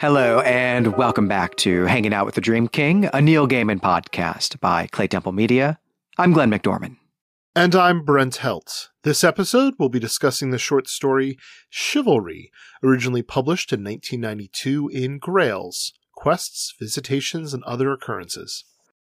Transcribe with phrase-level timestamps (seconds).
[0.00, 4.60] Hello, and welcome back to Hanging Out with the Dream King, a Neil Gaiman podcast
[4.60, 5.80] by Clay Temple Media.
[6.16, 6.98] I'm Glenn McDorman.
[7.56, 8.90] And I'm Brent Helt.
[9.02, 11.36] This episode, we'll be discussing the short story
[11.68, 18.66] Chivalry, originally published in 1992 in Grails Quests, Visitations, and Other Occurrences.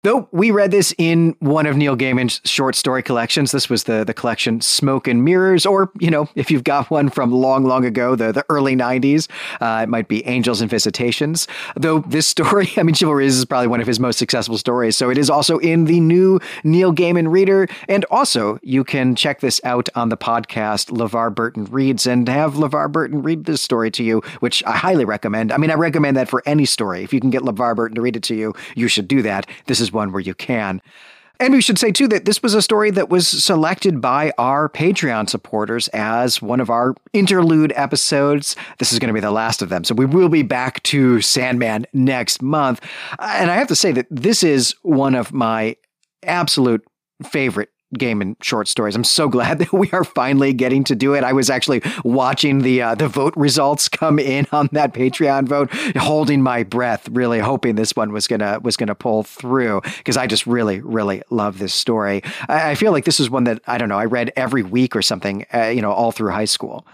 [0.04, 3.50] Though we read this in one of Neil Gaiman's short story collections.
[3.50, 7.08] This was the the collection Smoke and Mirrors, or you know, if you've got one
[7.08, 9.28] from long, long ago, the the early '90s,
[9.60, 11.48] uh, it might be Angels and Visitations.
[11.74, 15.10] Though this story, I mean, Chivalry is probably one of his most successful stories, so
[15.10, 17.66] it is also in the new Neil Gaiman Reader.
[17.88, 22.54] And also, you can check this out on the podcast LeVar Burton Reads and have
[22.54, 25.50] LeVar Burton read this story to you, which I highly recommend.
[25.50, 27.02] I mean, I recommend that for any story.
[27.02, 29.48] If you can get LeVar Burton to read it to you, you should do that.
[29.66, 30.80] This is is one where you can.
[31.40, 34.68] And we should say, too, that this was a story that was selected by our
[34.68, 38.56] Patreon supporters as one of our interlude episodes.
[38.78, 39.84] This is going to be the last of them.
[39.84, 42.80] So we will be back to Sandman next month.
[43.20, 45.76] And I have to say that this is one of my
[46.24, 46.84] absolute
[47.30, 48.94] favorite Gaiman short stories.
[48.94, 51.24] I'm so glad that we are finally getting to do it.
[51.24, 55.72] I was actually watching the uh, the vote results come in on that Patreon vote,
[55.96, 60.26] holding my breath, really hoping this one was gonna was gonna pull through because I
[60.26, 62.22] just really really love this story.
[62.48, 64.94] I, I, feel like this is one that I don't know I read every week
[64.94, 66.86] or something, uh, you know, all through high school.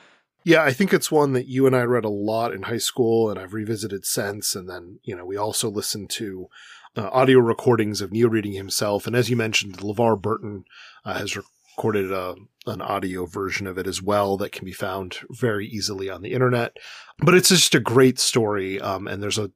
[0.44, 3.30] Yeah, I think it's one that you and I read a lot in high school,
[3.30, 4.54] and I've revisited since.
[4.54, 6.48] And then you know we also listened to
[6.96, 9.06] uh, audio recordings of Neil reading himself.
[9.06, 10.64] And as you mentioned, LeVar Burton
[11.04, 12.34] uh, has recorded a, uh,
[12.66, 16.32] an audio version of it as well that can be found very easily on the
[16.32, 16.76] internet.
[17.18, 18.80] But it's just a great story.
[18.80, 19.50] Um, and there's a,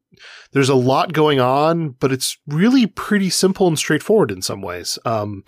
[0.52, 4.98] there's a lot going on, but it's really pretty simple and straightforward in some ways.
[5.06, 5.44] Um,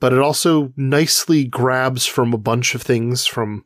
[0.00, 3.64] but it also nicely grabs from a bunch of things from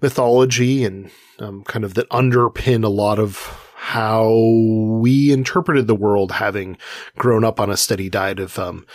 [0.00, 6.32] mythology and um, kind of that underpin a lot of how we interpreted the world
[6.32, 6.78] having
[7.18, 8.86] grown up on a steady diet of, um,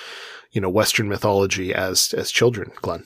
[0.52, 3.04] you know, Western mythology as, as children, Glenn.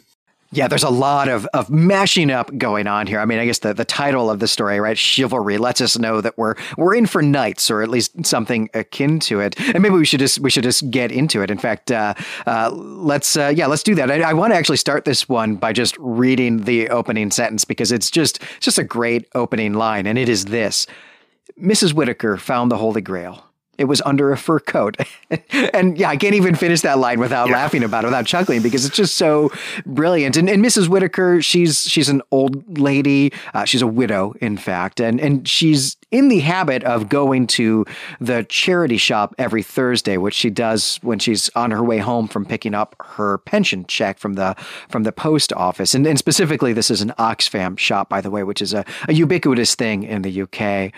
[0.53, 3.19] Yeah, there's a lot of, of mashing up going on here.
[3.19, 4.97] I mean, I guess the, the title of the story, right?
[4.97, 9.19] Chivalry lets us know that we're we're in for knights, or at least something akin
[9.21, 9.59] to it.
[9.59, 11.51] And maybe we should just we should just get into it.
[11.51, 12.13] In fact, uh,
[12.45, 14.09] uh, let's uh, yeah, let's do that.
[14.09, 17.91] I, I want to actually start this one by just reading the opening sentence because
[17.91, 20.85] it's just it's just a great opening line, and it is this:
[21.59, 21.93] Mrs.
[21.93, 23.52] Whitaker found the Holy Grail.
[23.77, 24.97] It was under a fur coat.
[25.73, 27.55] and yeah, I can't even finish that line without yeah.
[27.55, 29.51] laughing about it, without chuckling, because it's just so
[29.85, 30.37] brilliant.
[30.37, 30.87] And, and Mrs.
[30.87, 33.33] Whitaker, she's she's an old lady.
[33.53, 37.85] Uh, she's a widow, in fact, and and she's in the habit of going to
[38.21, 42.45] the charity shop every Thursday, which she does when she's on her way home from
[42.45, 44.55] picking up her pension check from the
[44.89, 45.95] from the post office.
[45.95, 49.13] And, and specifically, this is an Oxfam shop, by the way, which is a, a
[49.13, 50.93] ubiquitous thing in the UK.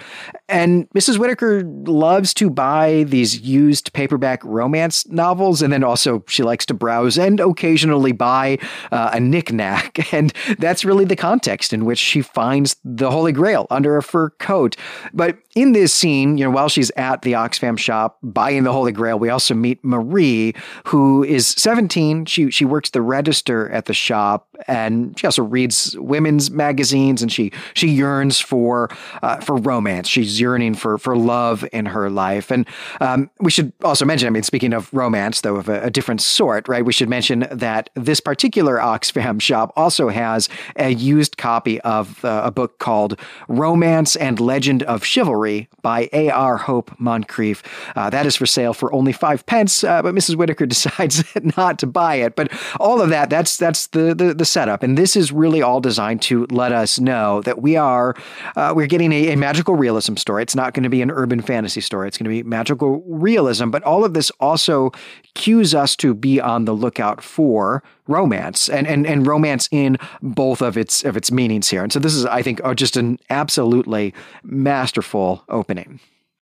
[0.49, 1.17] And Mrs.
[1.17, 6.65] Whitaker loves to buy buy these used paperback romance novels, and then also she likes
[6.65, 8.57] to browse and occasionally buy
[8.91, 9.99] uh, a knickknack.
[10.15, 14.29] And that's really the context in which she finds the Holy Grail under a fur
[14.29, 14.77] coat.
[15.13, 18.91] But in this scene, you know, while she's at the Oxfam shop buying the Holy
[18.91, 20.53] Grail, we also meet Marie,
[20.85, 22.25] who is 17.
[22.25, 27.31] She she works the register at the shop, and she also reads women's magazines, and
[27.31, 28.89] she she yearns for
[29.23, 30.07] uh, for romance.
[30.07, 32.67] She's yearning for for love in her life, and
[33.01, 36.21] um, we should also mention, I mean, speaking of romance, though of a, a, different
[36.21, 36.83] sort, right?
[36.83, 42.41] We should mention that this particular Oxfam shop also has a used copy of uh,
[42.45, 46.57] a book called Romance and Legend of Chivalry by A.R.
[46.57, 47.61] Hope Moncrieff.
[47.95, 50.35] Uh, that is for sale for only five pence, uh, but Mrs.
[50.35, 51.23] Whitaker decides
[51.57, 52.35] not to buy it.
[52.35, 54.81] But all of that, that's that's the, the, the setup.
[54.81, 58.15] And this is really all designed to let us know that we are
[58.55, 60.41] uh, we're getting a, a magical realism story.
[60.41, 62.07] It's not going to be an urban fantasy story.
[62.07, 64.91] It's going to be magical realism, but all of this also
[65.33, 70.61] cues us to be on the lookout for romance and, and, and romance in both
[70.61, 71.83] of its of its meanings here.
[71.83, 75.99] And so this is, I think, just an absolutely masterful opening.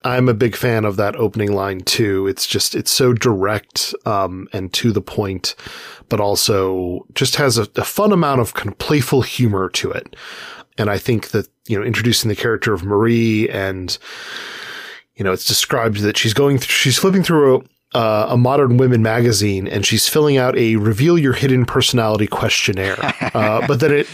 [0.06, 2.28] I'm a big fan of that opening line too.
[2.28, 5.56] It's just it's so direct um, and to the point,
[6.08, 10.14] but also just has a, a fun amount of kind of playful humor to it.
[10.78, 13.98] And I think that you know introducing the character of Marie and
[15.16, 17.64] you know, it's described that she's going, th- she's flipping through
[17.94, 22.96] uh, a Modern Women magazine, and she's filling out a reveal your hidden personality questionnaire.
[23.36, 24.08] Uh, but then it,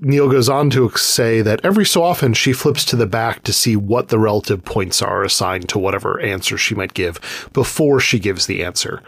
[0.00, 3.52] Neil goes on to say that every so often she flips to the back to
[3.52, 8.20] see what the relative points are assigned to whatever answer she might give before she
[8.20, 9.02] gives the answer.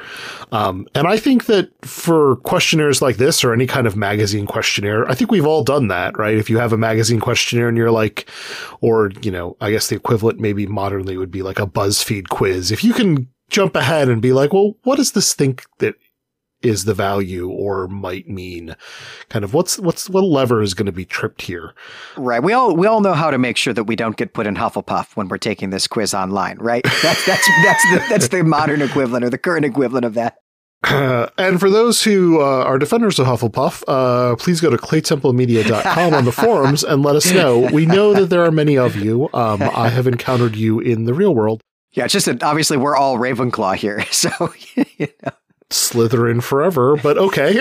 [0.50, 5.08] Um, and I think that for questionnaires like this or any kind of magazine questionnaire,
[5.08, 6.36] I think we've all done that, right?
[6.36, 8.28] If you have a magazine questionnaire and you're like,
[8.80, 12.72] or, you know, I guess the equivalent maybe modernly would be like a BuzzFeed quiz.
[12.72, 15.94] If you can jump ahead and be like, well, what does this think that
[16.62, 18.76] is the value or might mean
[19.28, 21.74] kind of what's what's what lever is going to be tripped here
[22.16, 24.46] right we all we all know how to make sure that we don't get put
[24.46, 28.44] in hufflepuff when we're taking this quiz online right that's that's that's the that's the
[28.44, 30.36] modern equivalent or the current equivalent of that
[30.84, 36.14] uh, and for those who uh, are defenders of Hufflepuff, uh, please go to claytemplemedia.com
[36.14, 37.68] on the forums and let us know.
[37.70, 39.28] We know that there are many of you.
[39.34, 41.62] Um, I have encountered you in the real world.
[41.92, 44.30] Yeah, it's just that obviously we're all Ravenclaw here, so
[44.74, 45.32] you know.
[45.70, 47.60] Slytherin forever, but okay.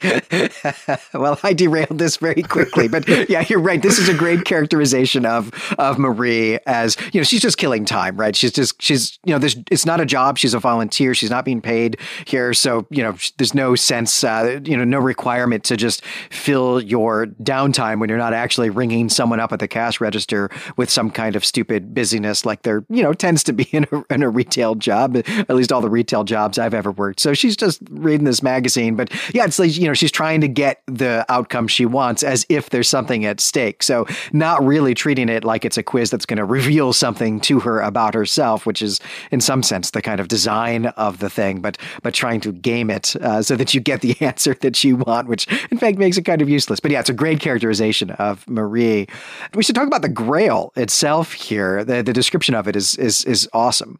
[1.14, 3.82] well, I derailed this very quickly, but yeah, you're right.
[3.82, 8.16] This is a great characterization of of Marie as you know she's just killing time,
[8.16, 8.36] right?
[8.36, 10.38] She's just she's you know this it's not a job.
[10.38, 11.14] She's a volunteer.
[11.14, 15.00] She's not being paid here, so you know there's no sense, uh, you know, no
[15.00, 19.68] requirement to just fill your downtime when you're not actually ringing someone up at the
[19.68, 23.64] cash register with some kind of stupid busyness like there you know tends to be
[23.72, 25.16] in a, in a retail job.
[25.16, 27.18] At least all the retail jobs I've ever worked.
[27.18, 30.48] So she's just reading this magazine, but yeah, it's like you know, she's trying to
[30.48, 33.82] get the outcome she wants as if there's something at stake.
[33.82, 37.60] So not really treating it like it's a quiz that's going to reveal something to
[37.60, 39.00] her about herself, which is
[39.30, 42.90] in some sense the kind of design of the thing, but but trying to game
[42.90, 46.16] it uh, so that you get the answer that you want, which in fact makes
[46.16, 46.80] it kind of useless.
[46.80, 49.06] But yeah, it's a great characterization of Marie.
[49.54, 51.84] We should talk about the Grail itself here.
[51.84, 53.98] The the description of it is is is awesome.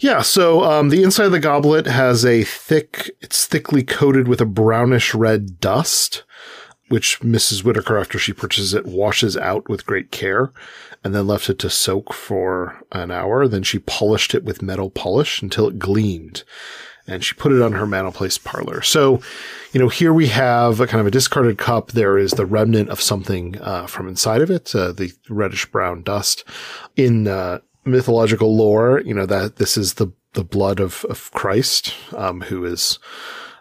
[0.00, 4.40] Yeah, so um, the inside of the goblet has a thick, it's thickly coated with
[4.40, 6.22] a brownish red dust,
[6.88, 7.64] which Mrs.
[7.64, 10.52] Whitaker, after she purchases it, washes out with great care
[11.02, 13.48] and then left it to soak for an hour.
[13.48, 16.44] Then she polished it with metal polish until it gleamed
[17.08, 18.82] and she put it on her mantelpiece parlor.
[18.82, 19.20] So,
[19.72, 21.92] you know, here we have a kind of a discarded cup.
[21.92, 26.02] There is the remnant of something uh, from inside of it, uh, the reddish brown
[26.02, 26.44] dust.
[26.96, 31.94] In uh, mythological lore, you know, that this is the, the blood of, of Christ,
[32.16, 32.98] um, who is,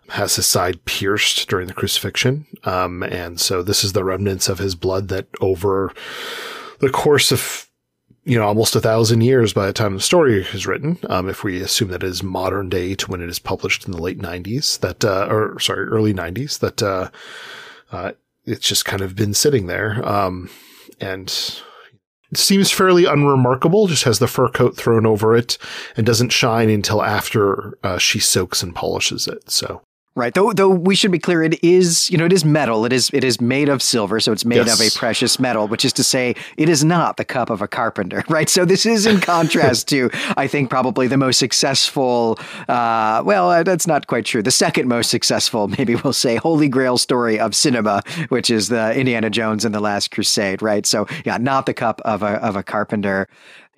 [0.10, 2.46] has his side pierced during the crucifixion.
[2.64, 5.94] Um, and so this is the remnants of his blood that over
[6.80, 7.70] the course of,
[8.24, 11.44] you know, almost a thousand years by the time the story is written, um, if
[11.44, 14.20] we assume that it is modern day to when it is published in the late
[14.20, 17.10] nineties, that, uh, or sorry, early nineties, that, uh,
[17.92, 18.12] uh,
[18.46, 20.06] it's just kind of been sitting there.
[20.08, 20.50] Um,
[21.00, 21.62] and
[22.36, 25.58] seems fairly unremarkable, just has the fur coat thrown over it
[25.96, 29.50] and doesn't shine until after uh, she soaks and polishes it.
[29.50, 29.82] So
[30.18, 30.34] Right.
[30.34, 32.86] Though though we should be clear, it is, you know, it is metal.
[32.86, 34.74] It is it is made of silver, so it's made yes.
[34.74, 37.68] of a precious metal, which is to say it is not the cup of a
[37.68, 38.50] carpenter, right?
[38.50, 43.62] So this is in contrast to, I think, probably the most successful uh, well, uh,
[43.62, 44.42] that's not quite true.
[44.42, 48.98] The second most successful, maybe we'll say, holy grail story of cinema, which is the
[48.98, 50.88] Indiana Jones and the Last Crusade, right?
[50.88, 53.28] So yeah, not the cup of a of a carpenter.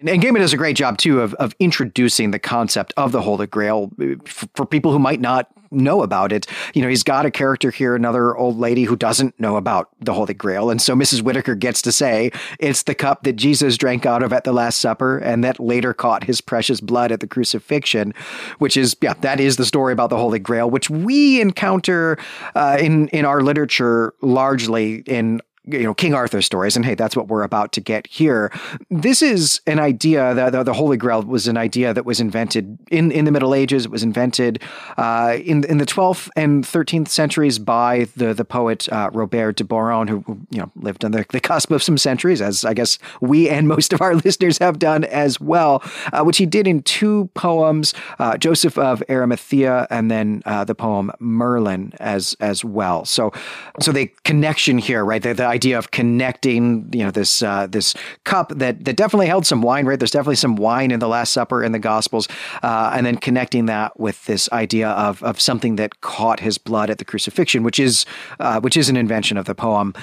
[0.02, 3.48] And Gaiman does a great job too of of introducing the concept of the Holy
[3.48, 6.48] Grail uh, for people who might not know about it.
[6.74, 10.14] You know, he's got a character here, another old lady who doesn't know about the
[10.14, 10.70] Holy Grail.
[10.70, 11.22] And so Mrs.
[11.22, 14.80] Whitaker gets to say it's the cup that Jesus drank out of at the Last
[14.80, 18.14] Supper and that later caught his precious blood at the crucifixion,
[18.58, 22.18] which is, yeah, that is the story about the Holy Grail, which we encounter
[22.56, 27.16] uh, in, in our literature largely in you know King Arthur stories, and hey, that's
[27.16, 28.52] what we're about to get here.
[28.90, 32.78] This is an idea that the, the Holy Grail was an idea that was invented
[32.92, 33.86] in, in the Middle Ages.
[33.86, 34.62] It was invented
[34.98, 39.64] uh, in in the 12th and 13th centuries by the the poet uh, Robert de
[39.64, 42.98] Boron, who you know lived on the, the cusp of some centuries, as I guess
[43.22, 45.84] we and most of our listeners have done as well.
[46.14, 50.76] Uh, which he did in two poems, uh, Joseph of Arimathea, and then uh, the
[50.76, 53.06] poem Merlin as as well.
[53.06, 53.32] So
[53.80, 55.22] so the connection here, right?
[55.22, 59.46] The, the idea of connecting, you know, this uh, this cup that that definitely held
[59.46, 60.00] some wine, right?
[60.00, 62.30] There's definitely some wine in the Last Supper in the Gospels,
[62.64, 66.90] uh, and then connecting that with this idea of of something that caught his blood
[66.90, 68.06] at the crucifixion, which is
[68.40, 69.94] uh, which is an invention of the poem,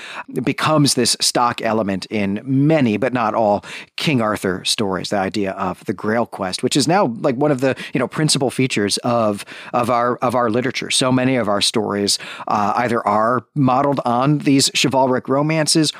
[0.42, 3.64] becomes this stock element in many, but not all,
[3.96, 5.08] King Arthur stories.
[5.08, 8.08] The idea of the Grail quest, which is now like one of the you know
[8.08, 10.90] principal features of of our of our literature.
[10.90, 15.45] So many of our stories uh, either are modeled on these chivalric romances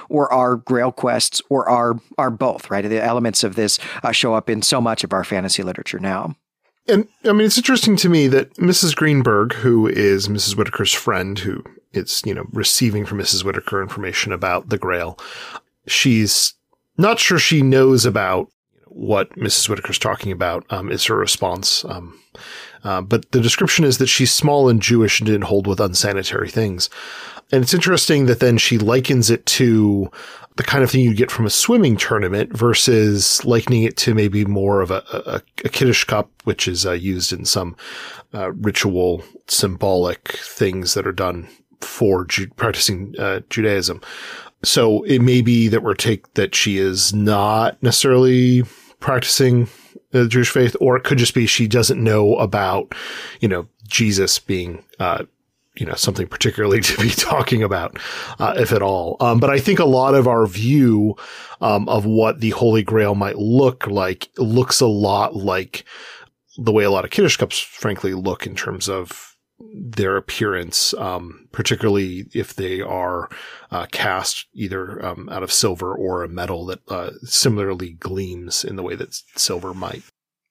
[0.08, 4.34] or are grail quests or are are both right the elements of this uh, show
[4.34, 6.34] up in so much of our fantasy literature now
[6.88, 8.94] And I mean, it's interesting to me that Mrs.
[8.94, 10.56] Greenberg, who is Mrs.
[10.56, 13.44] Whitaker's friend, who is, you know, receiving from Mrs.
[13.44, 15.18] Whitaker information about the Grail,
[15.86, 16.54] she's
[16.96, 18.48] not sure she knows about
[18.86, 19.68] what Mrs.
[19.68, 21.84] Whitaker's talking about, um, is her response.
[21.84, 22.18] Um,
[22.84, 26.48] uh, but the description is that she's small and Jewish and didn't hold with unsanitary
[26.48, 26.88] things.
[27.52, 30.10] And it's interesting that then she likens it to
[30.56, 34.44] the kind of thing you get from a swimming tournament versus likening it to maybe
[34.44, 37.76] more of a, a, a kiddush cup, which is uh, used in some
[38.32, 41.48] uh, ritual symbolic things that are done
[41.80, 44.00] for Ju- practicing uh, Judaism.
[44.64, 48.62] So it may be that we're take that she is not necessarily
[48.98, 49.68] practicing
[50.10, 52.94] the Jewish faith, or it could just be she doesn't know about,
[53.40, 55.24] you know, Jesus being uh,
[55.76, 57.98] you know something particularly to be talking about,
[58.38, 59.16] uh, if at all.
[59.20, 61.16] Um, but I think a lot of our view
[61.60, 65.84] um, of what the Holy Grail might look like looks a lot like
[66.58, 71.48] the way a lot of Kiddush cups, frankly, look in terms of their appearance, um,
[71.52, 73.30] particularly if they are
[73.70, 78.76] uh, cast either um, out of silver or a metal that uh, similarly gleams in
[78.76, 80.02] the way that silver might.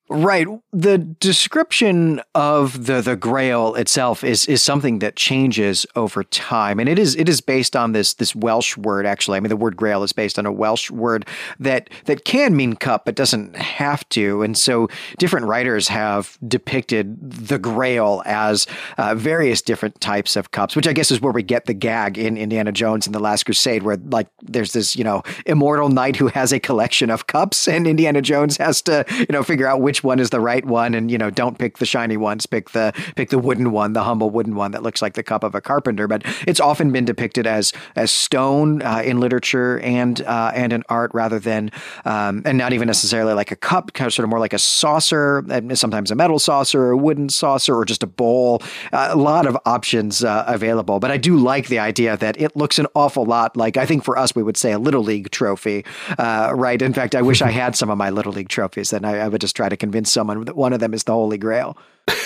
[0.07, 0.47] Right.
[0.71, 6.87] The description of the the Grail itself is is something that changes over time, and
[6.87, 9.07] it is it is based on this this Welsh word.
[9.07, 11.25] Actually, I mean the word Grail is based on a Welsh word
[11.59, 14.43] that that can mean cup, but doesn't have to.
[14.43, 18.67] And so different writers have depicted the Grail as
[18.99, 22.19] uh, various different types of cups, which I guess is where we get the gag
[22.19, 26.17] in Indiana Jones and the Last Crusade, where like there's this you know immortal knight
[26.17, 29.81] who has a collection of cups, and Indiana Jones has to you know figure out
[29.81, 32.45] which which one is the right one and you know don't pick the shiny ones
[32.45, 35.41] pick the pick the wooden one the humble wooden one that looks like the cup
[35.41, 36.05] of a carpenter.
[36.05, 40.83] But it's often been depicted as as stone uh, in literature and uh, and in
[40.89, 41.71] art rather than
[42.03, 44.59] um, and not even necessarily like a cup kind of sort of more like a
[44.59, 48.61] saucer sometimes a metal saucer or a wooden saucer or just a bowl.
[48.91, 52.53] Uh, a lot of options uh, available but I do like the idea that it
[52.57, 55.31] looks an awful lot like I think for us we would say a little league
[55.31, 55.85] trophy
[56.17, 56.81] uh, right?
[56.81, 59.27] In fact I wish I had some of my little league trophies and I, I
[59.29, 61.77] would just try to convince someone that one of them is the Holy Grail.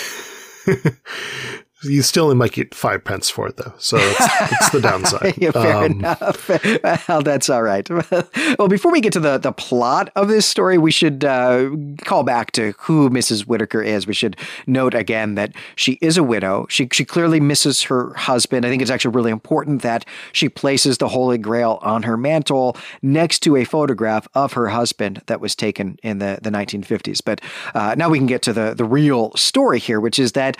[1.82, 3.72] You still might get five pence for it, though.
[3.78, 5.34] So it's, the downside.
[5.38, 6.50] yeah, fair um, enough.
[7.08, 7.88] Well, that's all right.
[8.58, 11.70] well, before we get to the, the plot of this story, we should uh,
[12.04, 13.46] call back to who Mrs.
[13.46, 14.06] Whitaker is.
[14.06, 16.66] We should note again that she is a widow.
[16.68, 18.66] She, she clearly misses her husband.
[18.66, 22.76] I think it's actually really important that she places the Holy Grail on her mantle
[23.02, 27.20] next to a photograph of her husband that was taken in the, the 1950s.
[27.24, 27.40] But
[27.74, 30.56] uh, now we can get to the, the real story here, which is that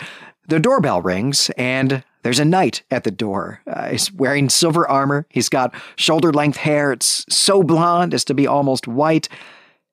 [0.47, 3.61] the doorbell rings, and there's a knight at the door.
[3.67, 5.25] Uh, he's wearing silver armor.
[5.29, 6.91] He's got shoulder length hair.
[6.91, 9.27] It's so blonde as to be almost white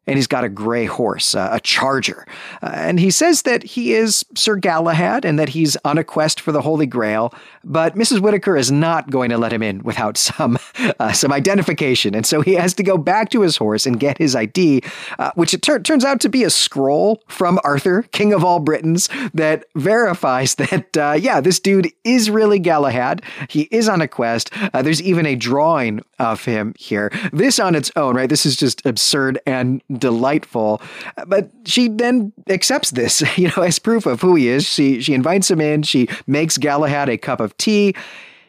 [0.09, 2.27] and he's got a gray horse, uh, a charger.
[2.63, 6.41] Uh, and he says that he is Sir Galahad and that he's on a quest
[6.41, 7.33] for the Holy Grail.
[7.63, 8.21] But Mrs.
[8.21, 10.59] Whitaker is not going to let him in without some
[10.99, 14.17] uh, some identification, and so he has to go back to his horse and get
[14.19, 14.83] his ID,
[15.19, 18.61] uh, which it tur- turns out to be a scroll from Arthur, King of all
[18.61, 23.23] Britons, that verifies that uh, yeah, this dude is really Galahad.
[23.49, 24.51] He is on a quest.
[24.73, 27.11] Uh, there's even a drawing of him here.
[27.33, 28.29] This on its own, right?
[28.29, 30.81] This is just absurd and delightful.
[31.27, 34.67] But she then accepts this, you know, as proof of who he is.
[34.67, 35.83] She she invites him in.
[35.83, 37.95] She makes Galahad a cup of tea.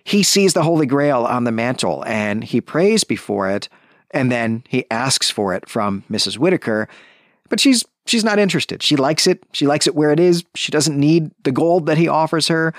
[0.03, 3.69] He sees the Holy Grail on the mantle and he prays before it,
[4.11, 6.37] and then he asks for it from Mrs.
[6.37, 6.87] Whitaker.
[7.49, 8.81] But she's she's not interested.
[8.81, 9.43] She likes it.
[9.53, 10.43] She likes it where it is.
[10.55, 12.73] She doesn't need the gold that he offers her.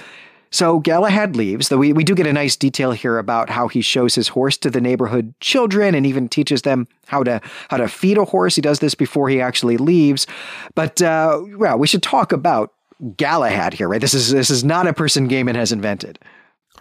[0.52, 3.80] So Galahad leaves, though we, we do get a nice detail here about how he
[3.80, 7.88] shows his horse to the neighborhood children and even teaches them how to how to
[7.88, 8.56] feed a horse.
[8.56, 10.26] He does this before he actually leaves.
[10.74, 12.72] But uh, well, we should talk about
[13.16, 14.00] Galahad here, right?
[14.00, 16.18] This is this is not a person Gaiman has invented.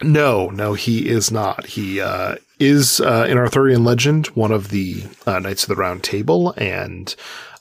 [0.02, 1.66] No, no, he is not.
[1.66, 6.04] He uh, is uh, in Arthurian legend one of the uh, Knights of the Round
[6.04, 7.14] Table and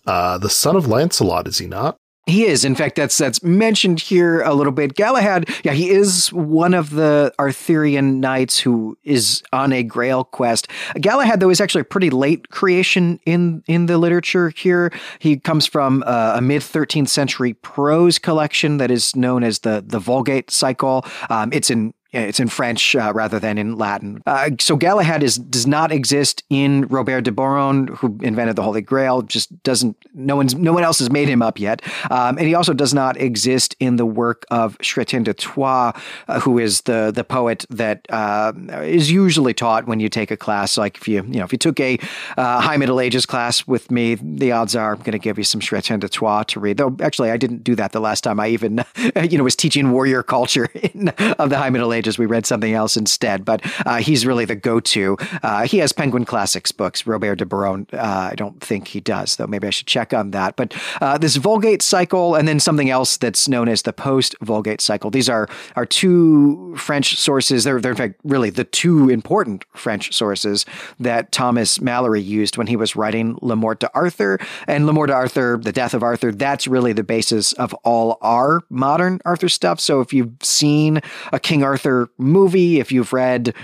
[0.07, 1.99] uh, the son of Lancelot, is he not?
[2.28, 2.62] He is.
[2.62, 4.94] In fact, that's that's mentioned here a little bit.
[4.94, 10.68] Galahad, yeah, he is one of the Arthurian knights who is on a Grail quest.
[11.00, 14.92] Galahad, though, is actually a pretty late creation in in the literature here.
[15.20, 19.82] He comes from uh, a mid 13th century prose collection that is known as the
[19.87, 21.06] the Vulgate cycle.
[21.30, 24.23] Um, it's in it's in French uh, rather than in Latin.
[24.25, 28.81] Uh, so Galahad is does not exist in Robert de Boron, who invented the Holy
[28.81, 29.21] Grail.
[29.21, 29.97] Just doesn't.
[30.15, 31.83] No one's no one else has made him up yet.
[32.11, 35.95] Um, and he also does not exist in the work of Chrétien de Troyes,
[36.29, 40.37] uh, who is the the poet that uh, is usually taught when you take a
[40.37, 40.79] class.
[40.79, 41.99] Like if you you know if you took a
[42.38, 45.45] uh, High Middle Ages class with me, the odds are I'm going to give you
[45.45, 46.79] some Chrétien de Troyes to read.
[46.79, 48.83] Though actually I didn't do that the last time I even
[49.29, 52.73] you know was teaching warrior culture in, of the High Middle Ages we read something
[52.73, 53.45] else instead.
[53.45, 55.17] But uh, he's really the go-to.
[55.43, 57.07] Uh, he has Penguin Classics books.
[57.07, 59.47] Robert de Boron, uh, I don't think he does, though.
[59.47, 60.57] Maybe I should check on that.
[60.57, 65.11] But uh, this Vulgate cycle, and then something else that's known as the post-Vulgate cycle.
[65.11, 67.64] These are are two French sources.
[67.64, 70.67] They're, they're in fact really the two important French sources
[71.00, 75.59] that Thomas Malory used when he was writing Le Morte d'Arthur and Le Morte d'Arthur,
[75.59, 76.33] the death of Arthur.
[76.33, 79.81] That's really the basis of all our modern Arthur stuff.
[79.81, 81.00] So if you've seen
[81.33, 83.54] a King Arthur Arthur movie, if you've read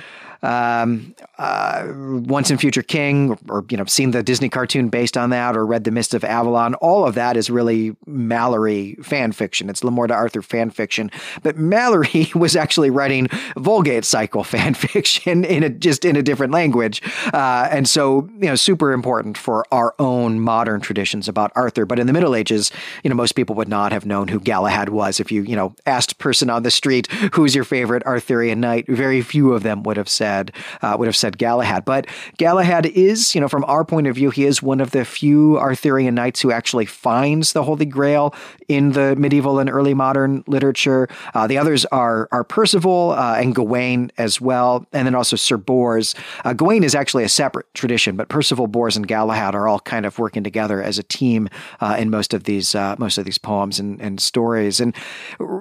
[0.45, 5.17] um, uh, Once and Future King, or, or, you know, seen the Disney cartoon based
[5.17, 6.75] on that, or read The Mist of Avalon.
[6.77, 9.71] All of that is really Malory fan fiction.
[9.71, 11.11] It's Le Morte d'Arthur fan fiction.
[11.43, 16.53] But Malory was actually writing Vulgate cycle fan fiction in a just in a different
[16.53, 21.87] language, uh, and so you know, super important for our own modern traditions about Arthur.
[21.87, 22.71] But in the Middle Ages,
[23.03, 25.21] you know, most people would not have known who Galahad was.
[25.21, 28.87] If you you know asked a person on the street who's your favorite Arthurian knight,
[28.89, 30.34] very few of them would have said
[30.83, 31.85] uh, would have said Galahad.
[31.85, 32.07] But
[32.39, 35.59] Galahad is, you know, from our point of view, he is one of the few
[35.59, 38.35] Arthurian knights who actually finds the Holy Grail
[38.69, 41.09] in the medieval and early modern literature.
[41.35, 45.57] Uh, the others are are Percival uh, and Gawain as well, and then also Sir
[45.57, 46.15] Bors.
[46.45, 50.07] Uh, Gawain is actually a separate tradition, but Percival, Bors, and Galahad are all kind
[50.07, 51.49] of working together as a team
[51.81, 54.81] uh, in most of these uh, most of these poems and, and stories.
[54.81, 54.95] And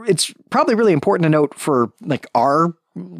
[0.07, 2.73] it's probably really important to note for like our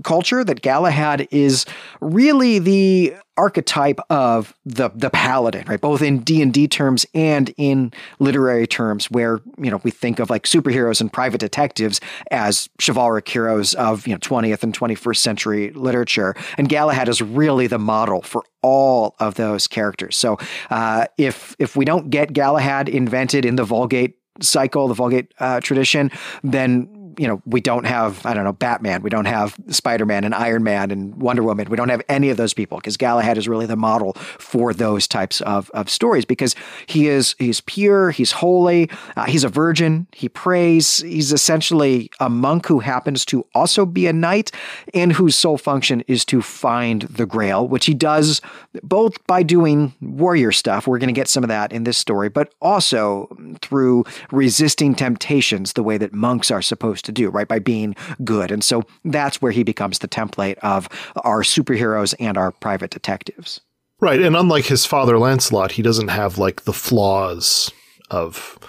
[0.04, 1.66] culture that Galahad is
[2.02, 5.82] really the archetype of the the paladin, right?
[5.82, 10.20] Both in D and D terms and in literary terms, where you know we think
[10.20, 12.00] of like superheroes and private detectives
[12.32, 17.68] as chivalric heroes of you know 20th and 21st century literature, and Galahad is really
[17.68, 20.16] the model for all of those characters.
[20.16, 20.38] So
[20.70, 25.60] uh, if if we don't get Galahad invented in the Vulgate cycle, the Vulgate uh,
[25.60, 26.12] tradition,
[26.44, 30.24] then you know, we don't have, I don't know, Batman, we don't have Spider Man
[30.24, 31.70] and Iron Man and Wonder Woman.
[31.70, 35.08] We don't have any of those people because Galahad is really the model for those
[35.08, 36.56] types of, of stories because
[36.86, 42.30] he is he's pure, he's holy, uh, he's a virgin, he prays, he's essentially a
[42.30, 44.52] monk who happens to also be a knight
[44.94, 48.42] and whose sole function is to find the grail, which he does
[48.82, 50.88] both by doing warrior stuff.
[50.88, 53.30] We're going to get some of that in this story, but also
[53.62, 57.48] through resisting temptations the way that monks are supposed to do, right?
[57.48, 58.52] By being good.
[58.52, 60.90] And so that's where he becomes the template of
[61.24, 63.62] our superheroes and our private detectives.
[64.00, 64.22] Right.
[64.22, 67.72] And unlike his father, Lancelot, he doesn't have like the flaws
[68.10, 68.60] of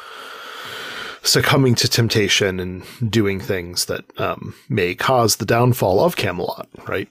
[1.22, 7.08] succumbing to temptation and doing things that um, may cause the downfall of Camelot, right?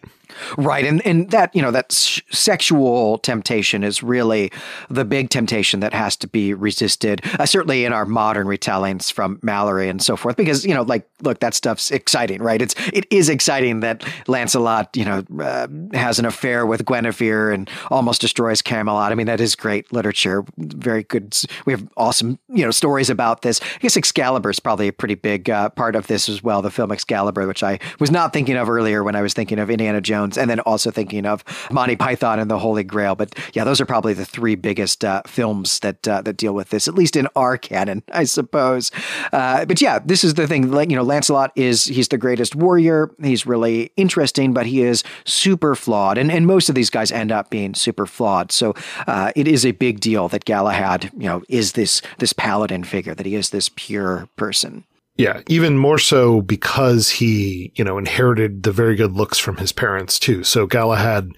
[0.57, 0.85] Right.
[0.85, 4.51] And, and that, you know, that sexual temptation is really
[4.89, 9.37] the big temptation that has to be resisted, uh, certainly in our modern retellings from
[9.39, 12.61] Malory and so forth, because, you know, like, look, that stuff's exciting, right?
[12.61, 17.69] It's, it is exciting that Lancelot, you know, uh, has an affair with Guinevere and
[17.91, 19.11] almost destroys Camelot.
[19.11, 20.45] I mean, that is great literature.
[20.57, 21.35] Very good.
[21.65, 23.59] We have awesome, you know, stories about this.
[23.61, 26.71] I guess Excalibur is probably a pretty big uh, part of this as well, the
[26.71, 30.01] film Excalibur, which I was not thinking of earlier when I was thinking of Indiana
[30.01, 33.15] Jones Jones, and then also thinking of Monty Python and the Holy Grail.
[33.15, 36.69] But yeah, those are probably the three biggest uh, films that uh, that deal with
[36.69, 38.91] this, at least in our canon, I suppose.
[39.31, 40.71] Uh, but yeah, this is the thing.
[40.71, 43.11] Like you know, Lancelot is he's the greatest warrior.
[43.21, 47.31] He's really interesting, but he is super flawed, and and most of these guys end
[47.31, 48.51] up being super flawed.
[48.51, 48.73] So
[49.07, 53.13] uh, it is a big deal that Galahad, you know, is this this paladin figure,
[53.13, 54.85] that he is this pure person.
[55.15, 59.71] Yeah, even more so because he, you know, inherited the very good looks from his
[59.71, 60.43] parents too.
[60.43, 61.29] So Galahad,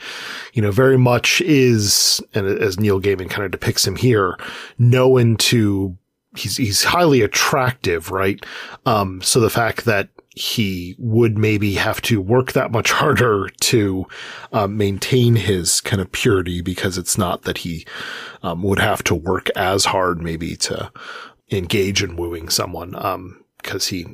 [0.53, 4.37] you know, very much is, and as Neil Gaiman kind of depicts him here,
[4.77, 5.97] known to,
[6.37, 8.45] he's, he's highly attractive, right?
[8.85, 14.05] Um, so the fact that he would maybe have to work that much harder to
[14.53, 17.85] um, maintain his kind of purity because it's not that he
[18.41, 20.89] um, would have to work as hard maybe to
[21.51, 22.95] engage in wooing someone.
[22.95, 24.05] Um, because he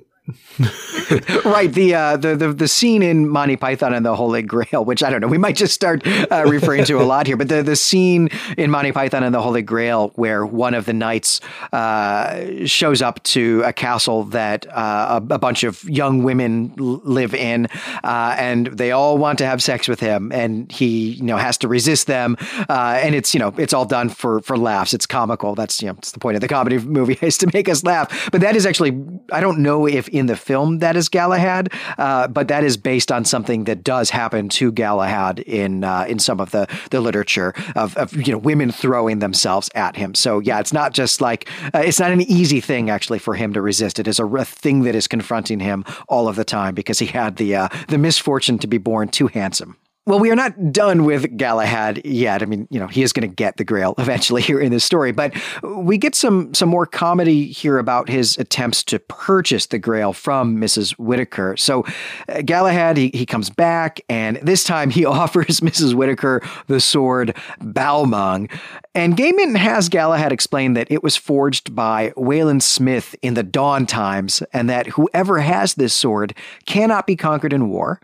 [1.45, 1.71] right.
[1.71, 5.09] The, uh, the the the scene in Monty Python and the Holy Grail, which I
[5.09, 7.75] don't know, we might just start uh, referring to a lot here, but the the
[7.75, 11.41] scene in Monty Python and the Holy Grail where one of the knights
[11.71, 17.33] uh, shows up to a castle that uh, a, a, bunch of young women live
[17.33, 17.67] in,
[18.03, 21.57] uh, and they all want to have sex with him, and he you know has
[21.57, 22.37] to resist them,
[22.69, 24.93] uh, and it's you know it's all done for for laughs.
[24.93, 25.55] It's comical.
[25.55, 28.29] That's you know it's the point of the comedy movie is to make us laugh.
[28.31, 32.27] But that is actually I don't know if in the film that is Galahad, uh,
[32.27, 36.39] but that is based on something that does happen to Galahad in uh, in some
[36.39, 40.15] of the the literature of, of, you know women throwing themselves at him.
[40.15, 43.53] So yeah, it's not just like uh, it's not an easy thing actually for him
[43.53, 43.99] to resist.
[43.99, 47.05] It is a, a, thing that is confronting him all of the time because he
[47.05, 49.77] had the uh, the misfortune to be born too handsome.
[50.11, 52.43] Well, we are not done with Galahad yet.
[52.43, 54.83] I mean, you know, he is going to get the Grail eventually here in this
[54.83, 59.79] story, but we get some some more comedy here about his attempts to purchase the
[59.79, 60.91] Grail from Mrs.
[60.99, 61.55] Whitaker.
[61.55, 61.85] So,
[62.27, 65.93] uh, Galahad he, he comes back, and this time he offers Mrs.
[65.93, 68.49] Whitaker the sword Balmung.
[68.93, 73.85] And Gaiman has Galahad explain that it was forged by Wayland Smith in the Dawn
[73.85, 78.01] times, and that whoever has this sword cannot be conquered in war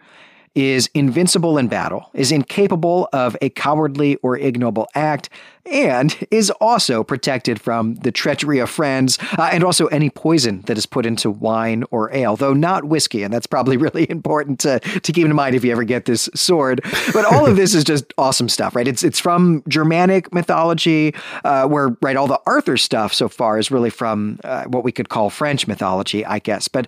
[0.57, 5.29] is invincible in battle, is incapable of a cowardly or ignoble act,
[5.67, 10.77] and is also protected from the treachery of friends uh, and also any poison that
[10.77, 13.21] is put into wine or ale, though not whiskey.
[13.21, 16.27] And that's probably really important to, to keep in mind if you ever get this
[16.33, 16.81] sword.
[17.13, 18.87] But all of this is just awesome stuff, right?
[18.87, 23.69] It's, it's from Germanic mythology, uh, where, right, all the Arthur stuff so far is
[23.69, 26.67] really from uh, what we could call French mythology, I guess.
[26.67, 26.87] But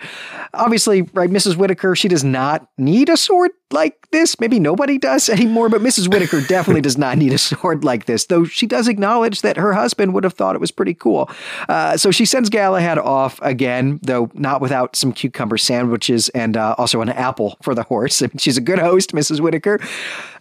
[0.56, 1.56] obviously, right, Mrs.
[1.56, 4.40] Whitaker, she does not need a sword like this.
[4.40, 6.12] Maybe nobody does anymore, but Mrs.
[6.12, 9.74] Whitaker definitely does not need a sword like this, though she does acknowledge that her
[9.74, 11.30] husband would have thought it was pretty cool.
[11.68, 16.76] Uh, so she sends Galahad off again, though not without some cucumber sandwiches and uh,
[16.78, 18.22] also an apple for the horse.
[18.38, 19.40] She's a good host, Mrs.
[19.40, 19.80] Whitaker.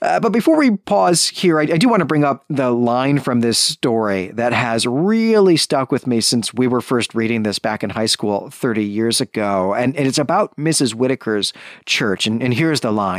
[0.01, 3.19] Uh, but before we pause here, I, I do want to bring up the line
[3.19, 7.59] from this story that has really stuck with me since we were first reading this
[7.59, 9.75] back in high school 30 years ago.
[9.75, 10.95] And, and it's about Mrs.
[10.95, 11.53] Whitaker's
[11.85, 12.27] church.
[12.27, 13.18] And, and here's the line.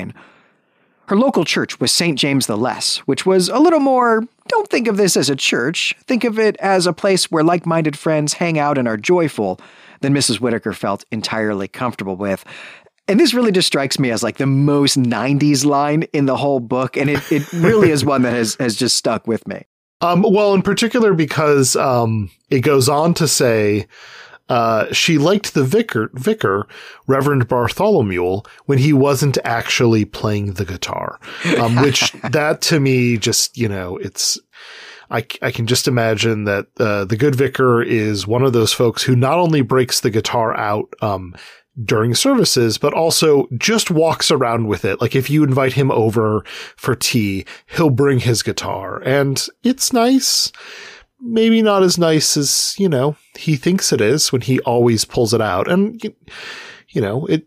[1.08, 2.20] Her local church was St.
[2.20, 5.96] James the Less, which was a little more don't think of this as a church,
[6.06, 9.60] think of it as a place where like minded friends hang out and are joyful,
[10.02, 10.40] than Mrs.
[10.40, 12.46] Whitaker felt entirely comfortable with.
[13.08, 16.60] And this really just strikes me as like the most 90s line in the whole
[16.60, 16.96] book.
[16.96, 19.66] And it, it really is one that has, has just stuck with me.
[20.02, 23.88] Um, well, in particular, because um, it goes on to say
[24.50, 26.68] uh, she liked the vicar, vicar,
[27.08, 31.20] Reverend Bartholomew, when he wasn't actually playing the guitar.
[31.60, 34.40] Um, which that to me just, you know, it's,
[35.12, 39.04] I, I can just imagine that, uh, the good vicar is one of those folks
[39.04, 41.36] who not only breaks the guitar out, um,
[41.82, 45.00] during services, but also just walks around with it.
[45.00, 46.44] Like if you invite him over
[46.76, 50.52] for tea, he'll bring his guitar and it's nice
[51.22, 55.34] maybe not as nice as, you know, he thinks it is when he always pulls
[55.34, 55.70] it out.
[55.70, 56.02] And,
[56.90, 57.46] you know, it,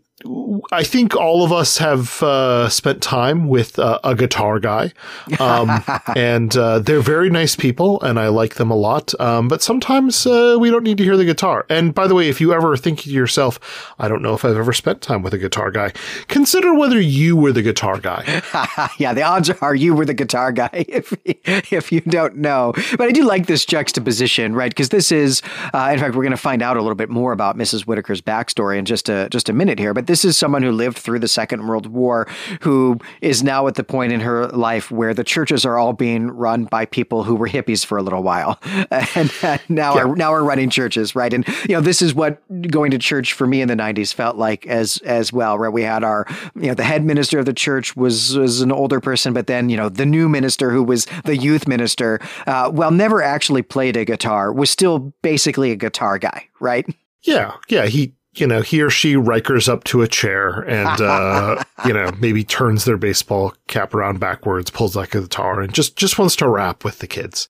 [0.71, 4.93] I think all of us have uh, spent time with uh, a guitar guy,
[5.39, 5.83] um,
[6.15, 9.19] and uh, they're very nice people, and I like them a lot.
[9.19, 11.65] Um, but sometimes uh, we don't need to hear the guitar.
[11.69, 13.59] And by the way, if you ever think to yourself,
[13.99, 15.91] "I don't know if I've ever spent time with a guitar guy,"
[16.27, 18.41] consider whether you were the guitar guy.
[18.97, 21.13] yeah, the odds are you were the guitar guy if
[21.45, 22.73] if you don't know.
[22.97, 24.71] But I do like this juxtaposition, right?
[24.71, 25.41] Because this is,
[25.73, 27.83] uh, in fact, we're going to find out a little bit more about Mrs.
[27.83, 30.07] Whitaker's backstory in just a just a minute here, but.
[30.12, 32.27] This is someone who lived through the Second World War,
[32.61, 36.27] who is now at the point in her life where the churches are all being
[36.27, 38.59] run by people who were hippies for a little while,
[38.91, 39.31] and,
[39.69, 40.03] now yeah.
[40.03, 41.33] are now are running churches, right?
[41.33, 44.37] And you know, this is what going to church for me in the '90s felt
[44.37, 47.53] like as as well, where we had our you know the head minister of the
[47.53, 51.07] church was was an older person, but then you know the new minister who was
[51.25, 56.17] the youth minister, uh, well, never actually played a guitar, was still basically a guitar
[56.17, 56.85] guy, right?
[57.23, 61.63] Yeah, yeah, he you know, he or she Rikers up to a chair and, uh,
[61.85, 65.95] you know, maybe turns their baseball cap around backwards, pulls like a guitar and just,
[65.95, 67.47] just wants to rap with the kids.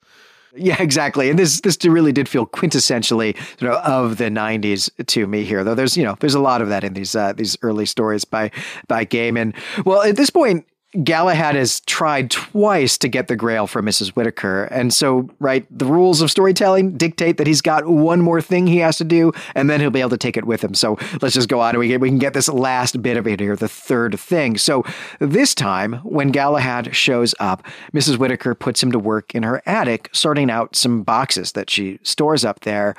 [0.56, 1.30] Yeah, exactly.
[1.30, 5.64] And this this really did feel quintessentially you know, of the '90s to me here.
[5.64, 8.24] Though there's you know there's a lot of that in these uh, these early stories
[8.24, 8.52] by
[8.88, 9.56] by Gaiman.
[9.84, 10.68] Well, at this point,
[11.04, 14.10] Galahad has tried twice to get the grail from Mrs.
[14.10, 14.66] Whitaker.
[14.66, 18.78] And so, right, the rules of storytelling dictate that he's got one more thing he
[18.78, 20.74] has to do, and then he'll be able to take it with him.
[20.74, 23.40] So let's just go on and we, we can get this last bit of it
[23.40, 24.58] here, the third thing.
[24.58, 24.84] So
[25.20, 28.18] this time, when Galahad shows up, Mrs.
[28.18, 32.46] Whitaker puts him to work in her attic, sorting out some boxes that she stores
[32.46, 32.96] up there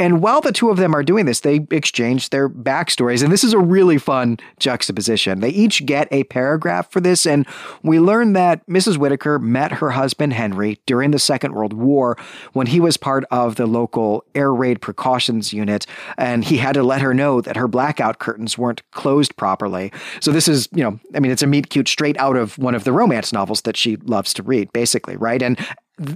[0.00, 3.22] And while the two of them are doing this, they exchange their backstories.
[3.22, 5.40] And this is a really fun juxtaposition.
[5.40, 7.26] They each get a paragraph for this.
[7.26, 7.46] And
[7.82, 8.96] we learn that Mrs.
[8.96, 12.16] Whitaker met her husband Henry during the Second World War
[12.54, 15.84] when he was part of the local air raid precautions unit.
[16.16, 19.92] And he had to let her know that her blackout curtains weren't closed properly.
[20.20, 22.74] So this is, you know, I mean, it's a meet cute straight out of one
[22.74, 25.42] of the romance novels that she loves to read, basically, right?
[25.42, 25.58] And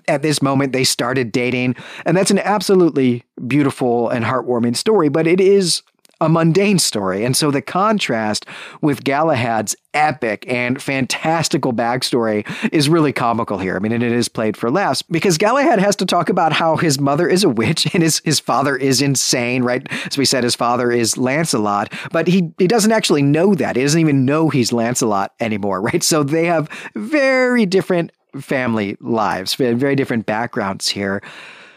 [0.09, 1.77] at this moment they started dating.
[2.05, 5.83] And that's an absolutely beautiful and heartwarming story, but it is
[6.21, 7.25] a mundane story.
[7.25, 8.47] And so the contrast
[8.81, 13.77] with Galahad's epic and fantastical backstory is really comical here.
[13.77, 16.77] I mean, and it is played for laughs because Galahad has to talk about how
[16.77, 19.87] his mother is a witch and his, his father is insane, right?
[20.07, 23.77] As we said, his father is Lancelot, but he, he doesn't actually know that.
[23.77, 26.03] He doesn't even know he's Lancelot anymore, right?
[26.03, 31.23] So they have very different family lives, very different backgrounds here.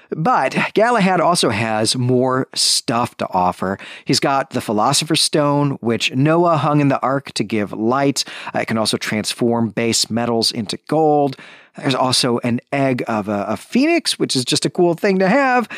[0.09, 3.77] But Galahad also has more stuff to offer.
[4.05, 8.23] He's got the Philosopher's Stone, which Noah hung in the ark to give light.
[8.55, 11.35] Uh, it can also transform base metals into gold.
[11.77, 15.27] There's also an egg of a, a, phoenix, which is just a cool thing to
[15.27, 15.69] have.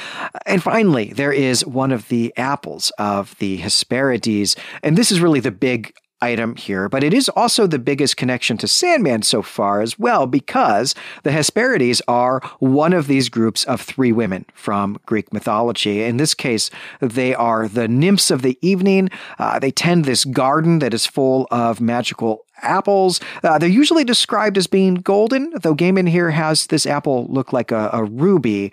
[0.45, 4.55] And finally, there is one of the apples of the Hesperides.
[4.81, 8.57] And this is really the big item here, but it is also the biggest connection
[8.57, 13.81] to Sandman so far as well, because the Hesperides are one of these groups of
[13.81, 16.03] three women from Greek mythology.
[16.03, 19.09] In this case, they are the nymphs of the evening.
[19.37, 23.21] Uh, they tend this garden that is full of magical apples.
[23.43, 27.71] Uh, they're usually described as being golden, though Gaiman here has this apple look like
[27.71, 28.71] a, a ruby.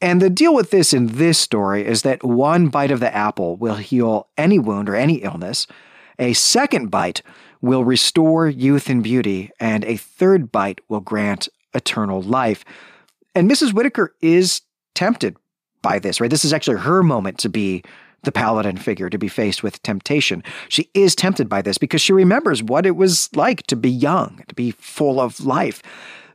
[0.00, 3.56] And the deal with this in this story is that one bite of the apple
[3.56, 5.66] will heal any wound or any illness.
[6.18, 7.22] A second bite
[7.60, 12.64] will restore youth and beauty, and a third bite will grant eternal life.
[13.34, 13.72] And Mrs.
[13.72, 14.62] Whitaker is
[14.94, 15.36] tempted
[15.82, 16.30] by this, right?
[16.30, 17.82] This is actually her moment to be
[18.24, 20.42] the paladin figure, to be faced with temptation.
[20.68, 24.42] She is tempted by this because she remembers what it was like to be young,
[24.48, 25.82] to be full of life.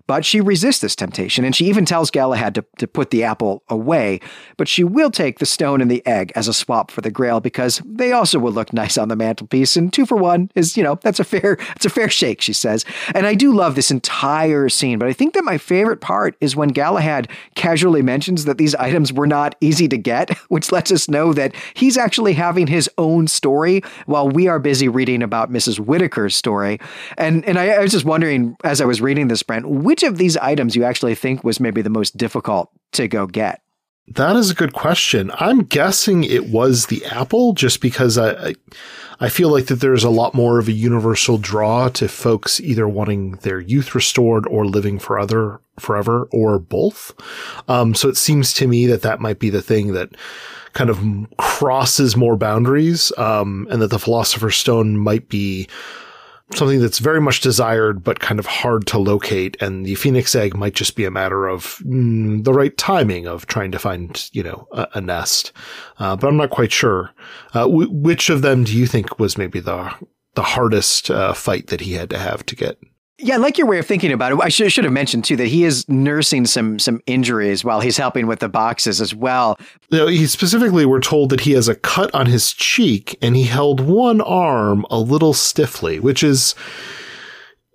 [0.05, 3.63] But she resists this temptation, and she even tells Galahad to, to put the apple
[3.69, 4.19] away.
[4.57, 7.39] But she will take the stone and the egg as a swap for the grail
[7.39, 9.77] because they also will look nice on the mantelpiece.
[9.77, 12.53] And two for one is, you know, that's a fair, it's a fair shake, she
[12.53, 12.83] says.
[13.15, 16.55] And I do love this entire scene, but I think that my favorite part is
[16.55, 21.07] when Galahad casually mentions that these items were not easy to get, which lets us
[21.07, 25.79] know that he's actually having his own story while we are busy reading about Mrs.
[25.79, 26.79] Whitaker's story.
[27.17, 30.17] And and I, I was just wondering as I was reading this, Brent, which of
[30.17, 33.62] these items you actually think was maybe the most difficult to go get?
[34.08, 35.29] That is a good question.
[35.36, 38.56] I'm guessing it was the apple just because I,
[39.19, 42.88] I, feel like that there's a lot more of a universal draw to folks either
[42.88, 47.12] wanting their youth restored or living for other forever or both.
[47.67, 50.10] Um, so it seems to me that that might be the thing that
[50.73, 50.99] kind of
[51.38, 55.69] crosses more boundaries, um, and that the philosopher's stone might be
[56.53, 59.58] something that's very much desired, but kind of hard to locate.
[59.62, 63.47] And the Phoenix egg might just be a matter of mm, the right timing of
[63.47, 65.51] trying to find, you know, a, a nest.
[65.99, 67.12] Uh, but I'm not quite sure.
[67.53, 69.93] Uh, w- which of them do you think was maybe the
[70.36, 72.79] the hardest uh, fight that he had to have to get?
[73.23, 74.39] Yeah, I like your way of thinking about it.
[74.41, 77.95] I should, should have mentioned too that he is nursing some some injuries while he's
[77.95, 79.57] helping with the boxes as well.
[79.91, 83.43] Know, he specifically we're told that he has a cut on his cheek and he
[83.43, 86.53] held one arm a little stiffly, which is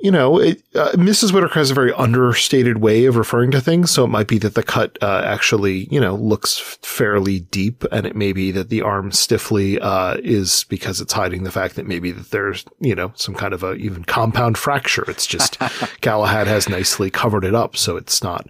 [0.00, 1.32] you know, it, uh, Mrs.
[1.32, 3.90] Whitaker has a very understated way of referring to things.
[3.90, 8.06] So it might be that the cut uh, actually, you know, looks fairly deep, and
[8.06, 11.86] it may be that the arm stiffly uh, is because it's hiding the fact that
[11.86, 15.04] maybe that there's, you know, some kind of a even compound fracture.
[15.08, 15.58] It's just
[16.00, 18.46] Galahad has nicely covered it up, so it's not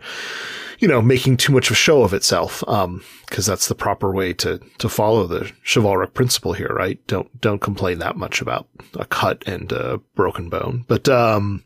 [0.79, 2.63] you know, making too much of a show of itself.
[2.69, 7.05] Um, cause that's the proper way to, to follow the chivalric principle here, right?
[7.07, 10.85] Don't, don't complain that much about a cut and a broken bone.
[10.87, 11.65] But, um,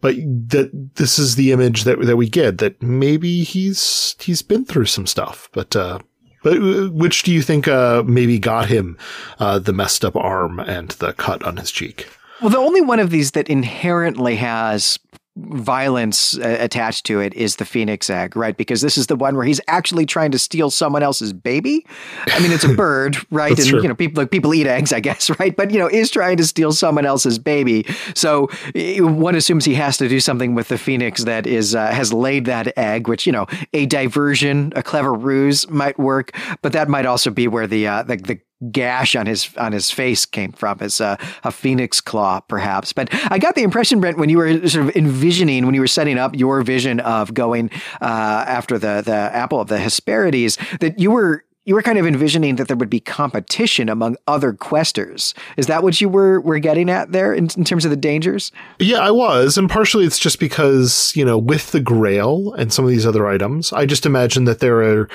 [0.00, 4.64] but that this is the image that, that we get that maybe he's, he's been
[4.64, 5.98] through some stuff, but, uh,
[6.42, 8.98] but uh, which do you think, uh, maybe got him,
[9.38, 12.08] uh, the messed up arm and the cut on his cheek?
[12.40, 14.98] Well, the only one of these that inherently has
[15.36, 18.56] violence uh, attached to it is the phoenix egg, right?
[18.56, 21.84] Because this is the one where he's actually trying to steal someone else's baby.
[22.28, 23.58] I mean, it's a bird, right?
[23.58, 23.82] and true.
[23.82, 25.54] you know, people like people eat eggs, I guess, right?
[25.56, 27.84] But you know, is trying to steal someone else's baby.
[28.14, 32.12] So one assumes he has to do something with the phoenix that is uh, has
[32.12, 36.88] laid that egg, which you know, a diversion, a clever ruse might work, but that
[36.88, 38.40] might also be where the uh, the, the
[38.70, 42.92] gash on his on his face came from as a, a, phoenix claw, perhaps.
[42.92, 45.86] But I got the impression, Brent, when you were sort of envisioning, when you were
[45.86, 50.98] setting up your vision of going uh, after the the apple of the Hesperides, that
[50.98, 55.34] you were you were kind of envisioning that there would be competition among other questers.
[55.56, 58.52] Is that what you were were getting at there in, in, terms of the dangers?
[58.78, 62.84] Yeah, I was, and partially it's just because you know with the Grail and some
[62.84, 65.08] of these other items, I just imagine that there are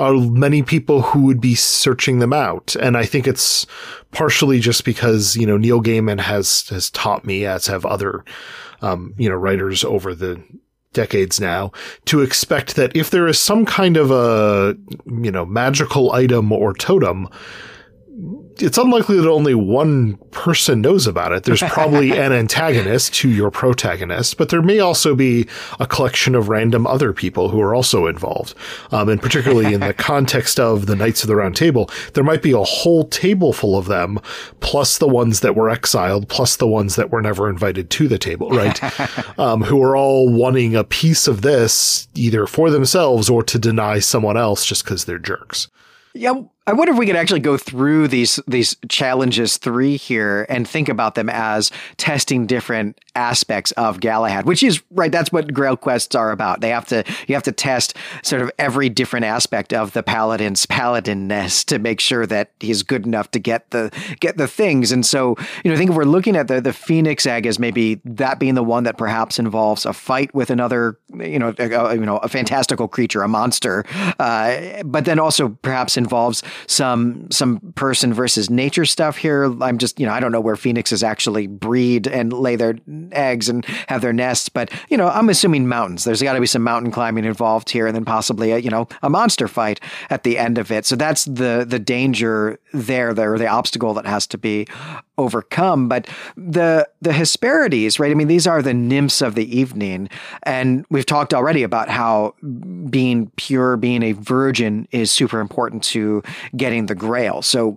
[0.00, 3.66] are many people who would be searching them out, and I think it's
[4.10, 8.24] partially just because you know Neil Gaiman has has taught me, as have other
[8.82, 10.42] um, you know writers over the
[10.92, 11.70] decades now
[12.04, 16.74] to expect that if there is some kind of a, you know, magical item or
[16.74, 17.28] totem,
[18.62, 21.44] it's unlikely that only one person knows about it.
[21.44, 25.46] There's probably an antagonist to your protagonist, but there may also be
[25.78, 28.54] a collection of random other people who are also involved.
[28.90, 32.42] Um, and particularly in the context of the Knights of the Round Table, there might
[32.42, 34.18] be a whole table full of them,
[34.60, 38.18] plus the ones that were exiled, plus the ones that were never invited to the
[38.18, 38.80] table, right?
[39.38, 43.98] um, who are all wanting a piece of this either for themselves or to deny
[43.98, 45.68] someone else just because they're jerks.
[46.12, 50.68] Yeah, I wonder if we could actually go through these these challenges three here and
[50.68, 55.10] think about them as testing different aspects of Galahad, which is right.
[55.10, 56.60] That's what Grail quests are about.
[56.60, 60.64] They have to you have to test sort of every different aspect of the paladin's
[60.64, 64.92] paladinness to make sure that he's good enough to get the get the things.
[64.92, 67.58] And so you know, I think if we're looking at the the Phoenix egg as
[67.58, 71.94] maybe that being the one that perhaps involves a fight with another you know a,
[71.96, 73.84] you know a fantastical creature, a monster,
[74.20, 79.44] uh, but then also perhaps involves some some person versus nature stuff here.
[79.62, 82.76] I'm just you know I don't know where phoenixes actually breed and lay their
[83.12, 86.04] eggs and have their nests, but you know I'm assuming mountains.
[86.04, 88.88] There's got to be some mountain climbing involved here, and then possibly a, you know
[89.02, 90.86] a monster fight at the end of it.
[90.86, 94.66] So that's the the danger there, there the obstacle that has to be
[95.20, 95.88] overcome.
[95.88, 98.10] But the the Hesperides, right?
[98.10, 100.08] I mean, these are the nymphs of the evening,
[100.42, 102.34] and we've talked already about how
[102.88, 106.22] being pure, being a virgin, is super important to
[106.56, 107.42] getting the Grail.
[107.42, 107.76] So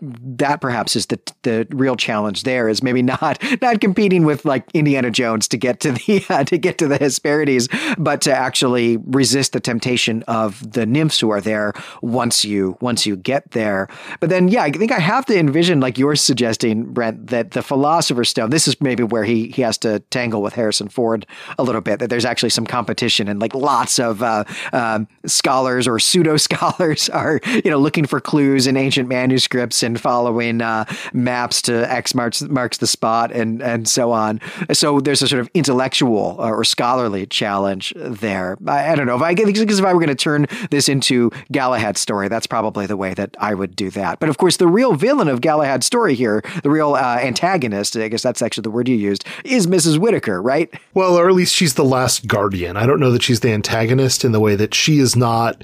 [0.00, 2.42] that perhaps is the the real challenge.
[2.42, 6.44] There is maybe not not competing with like Indiana Jones to get to the uh,
[6.44, 11.30] to get to the Hesperides, but to actually resist the temptation of the nymphs who
[11.30, 13.88] are there once you once you get there.
[14.20, 17.62] But then, yeah, I think I have to envision like you're suggesting, Brent, that the
[17.62, 18.50] Philosopher's Stone.
[18.50, 21.26] This is maybe where he he has to tangle with Harrison Ford
[21.58, 21.98] a little bit.
[21.98, 27.08] That there's actually some competition and like lots of uh, uh, scholars or pseudo scholars
[27.10, 32.14] are you know looking for clues in ancient manuscripts and following uh, maps to X
[32.14, 34.40] marks marks the spot and and so on.
[34.72, 38.56] So there's a sort of intellectual uh, or scholarly challenge there.
[38.66, 41.30] I, I don't know if I because if I were going to turn this into
[41.52, 44.18] Galahad's story, that's probably the way that I would do that.
[44.20, 48.08] But of course, the real villain of Galahad's story here, the real uh, antagonist, I
[48.08, 49.98] guess that's actually the word you used, is Mrs.
[49.98, 50.72] Whitaker, right?
[50.94, 52.76] Well, or at least she's the last guardian.
[52.76, 55.62] I don't know that she's the antagonist in the way that she is not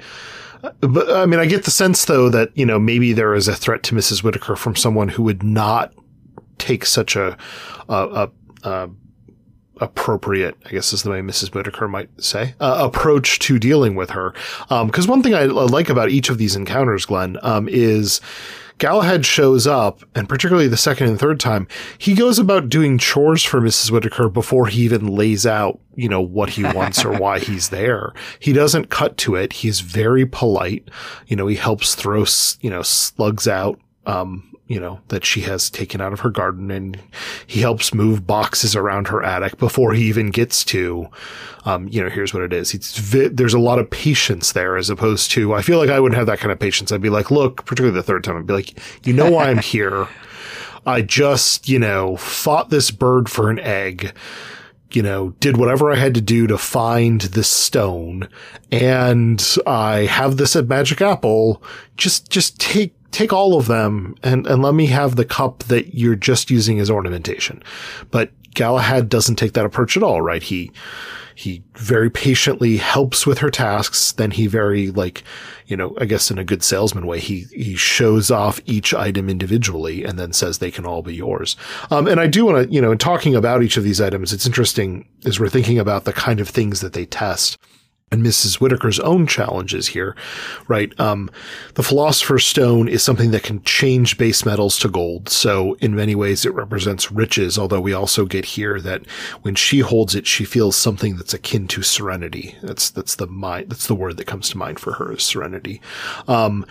[0.81, 3.55] but I mean, I get the sense though that, you know, maybe there is a
[3.55, 4.23] threat to Mrs.
[4.23, 5.93] Whitaker from someone who would not
[6.59, 7.37] take such a,
[7.89, 8.29] a,
[8.65, 8.91] a, a
[9.81, 11.55] appropriate, I guess is the way Mrs.
[11.55, 14.33] Whitaker might say, uh, approach to dealing with her.
[14.71, 18.21] Um, cause one thing I like about each of these encounters, Glenn, um, is,
[18.79, 23.45] Galahad shows up, and particularly the second and third time, he goes about doing chores
[23.45, 23.91] for Mrs.
[23.91, 28.13] Whitaker before he even lays out, you know, what he wants or why he's there.
[28.41, 29.53] He doesn't cut to it.
[29.55, 30.89] He's very polite.
[31.27, 32.25] You know, he helps throw,
[32.61, 36.69] you know, slugs out, um, you know, that she has taken out of her garden
[36.69, 37.01] and
[37.47, 41.07] he helps move boxes around her attic before he even gets to,
[41.65, 42.73] um, you know, here's what it is.
[42.73, 46.19] Vi- there's a lot of patience there as opposed to, I feel like I wouldn't
[46.19, 46.91] have that kind of patience.
[46.91, 49.59] I'd be like, look, particularly the third time, I'd be like, you know why I'm
[49.63, 50.09] here.
[50.85, 54.13] I just, you know, fought this bird for an egg
[54.91, 58.29] you know, did whatever I had to do to find this stone
[58.71, 61.61] and I have this magic apple.
[61.97, 65.95] Just, just take take all of them and, and let me have the cup that
[65.95, 67.63] you're just using as ornamentation.
[68.11, 70.43] But Galahad doesn't take that approach at all, right?
[70.43, 70.73] He,
[71.35, 74.13] he very patiently helps with her tasks.
[74.13, 75.23] Then he very like,
[75.67, 79.29] you know, I guess in a good salesman way, he, he shows off each item
[79.29, 81.57] individually and then says they can all be yours.
[81.91, 84.33] Um, and I do want to, you know, in talking about each of these items,
[84.33, 87.59] it's interesting as we're thinking about the kind of things that they test
[88.15, 88.61] and Mrs.
[88.61, 90.15] Whitaker's own challenges here,
[90.69, 90.99] right?
[91.01, 91.29] Um,
[91.75, 95.29] the Philosopher's Stone is something that can change base metals to gold.
[95.29, 99.05] So in many ways, it represents riches, although we also get here that
[99.43, 102.55] when she holds it, she feels something that's akin to serenity.
[102.63, 105.83] That's, that's the mind, that's the word that comes to mind for her is serenity.
[106.29, 106.65] Um,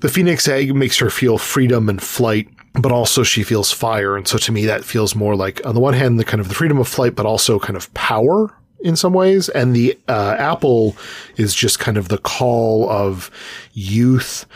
[0.00, 4.16] the Phoenix egg makes her feel freedom and flight but also she feels fire.
[4.16, 6.48] And so to me, that feels more like, on the one hand, the kind of
[6.48, 9.48] the freedom of flight, but also kind of power in some ways.
[9.48, 10.96] And the uh, apple
[11.36, 13.30] is just kind of the call of
[13.72, 14.46] youth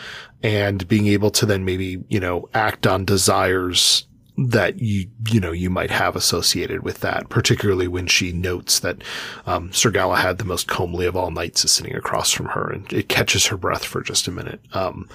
[0.43, 4.05] and being able to then maybe, you know, act on desires
[4.37, 9.01] that you you know you might have associated with that, particularly when she notes that
[9.45, 12.91] um, Sir Galahad, the most comely of all knights, is sitting across from her, and
[12.91, 14.59] it catches her breath for just a minute.
[14.73, 15.09] Um,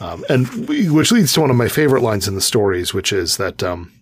[0.00, 3.38] um, and which leads to one of my favorite lines in the stories, which is
[3.38, 3.92] that um,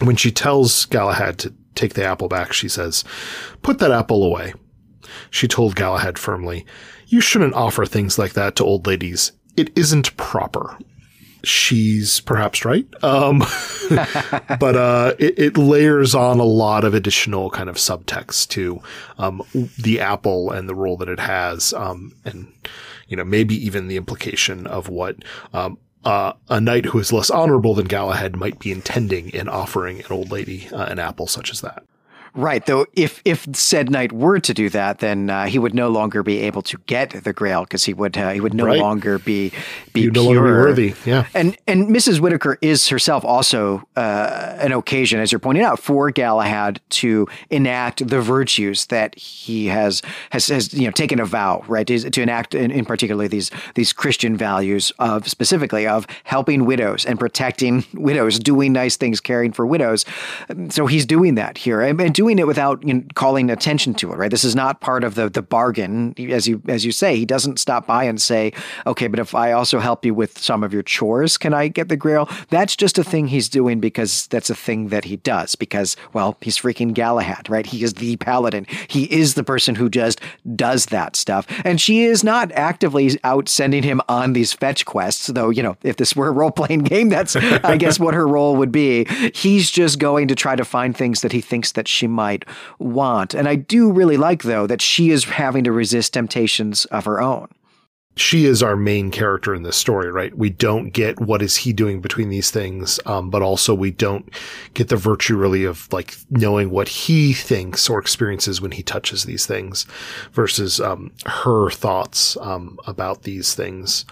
[0.00, 3.04] when she tells Galahad to take the apple back, she says,
[3.62, 4.54] "Put that apple away."
[5.30, 6.66] She told Galahad firmly,
[7.06, 9.32] "You shouldn't offer things like that to old ladies.
[9.56, 10.78] It isn't proper."
[11.46, 12.86] she's perhaps right.
[13.02, 13.38] Um,
[13.88, 18.80] but uh, it, it, layers on a lot of additional kind of subtext to
[19.18, 19.42] um,
[19.78, 22.52] the apple and the role that it has, um, and
[23.08, 25.16] you know maybe even the implication of what.
[26.04, 30.06] Uh, a knight who is less honorable than Galahad might be intending in offering an
[30.10, 31.82] old lady uh, an apple such as that.
[32.36, 32.64] Right.
[32.66, 36.22] Though, if if said knight were to do that, then uh, he would no longer
[36.22, 38.78] be able to get the Grail because he would uh, he would no right.
[38.78, 39.52] longer be
[39.94, 40.24] be You'd pure.
[40.24, 40.94] No longer worthy.
[41.06, 41.26] Yeah.
[41.32, 42.20] And and Mrs.
[42.20, 48.06] Whitaker is herself also uh, an occasion, as you're pointing out, for Galahad to enact
[48.06, 52.54] the virtues that he has has, has you know taken a vow right to enact
[52.54, 58.38] in, in particular these these Christian values of specifically of helping widows and protecting widows,
[58.38, 60.04] doing nice things, caring for widows.
[60.68, 63.94] So he's doing that here and, and doing doing it without you know, calling attention
[63.94, 64.32] to it, right?
[64.32, 67.16] This is not part of the the bargain, as you as you say.
[67.16, 68.52] He doesn't stop by and say,
[68.84, 71.88] "Okay, but if I also help you with some of your chores, can I get
[71.88, 75.54] the Grail?" That's just a thing he's doing because that's a thing that he does.
[75.54, 77.66] Because well, he's freaking Galahad, right?
[77.66, 78.66] He is the paladin.
[78.88, 80.20] He is the person who just
[80.56, 85.28] does that stuff, and she is not actively out sending him on these fetch quests.
[85.28, 88.26] Though you know, if this were a role playing game, that's I guess what her
[88.26, 89.04] role would be.
[89.32, 92.44] He's just going to try to find things that he thinks that she might
[92.78, 93.34] want.
[93.34, 97.20] And I do really like, though, that she is having to resist temptations of her
[97.20, 97.48] own
[98.16, 100.36] she is our main character in this story, right?
[100.36, 104.30] We don't get what is he doing between these things, um, but also we don't
[104.72, 109.24] get the virtue really of like knowing what he thinks or experiences when he touches
[109.24, 109.84] these things
[110.32, 114.06] versus um, her thoughts um, about these things,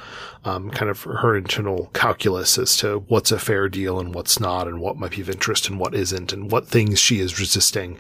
[0.45, 4.69] um, kind of her internal calculus as to what's a fair deal and what's not,
[4.69, 7.97] and what might be of interest and what isn't, and what things she is resisting.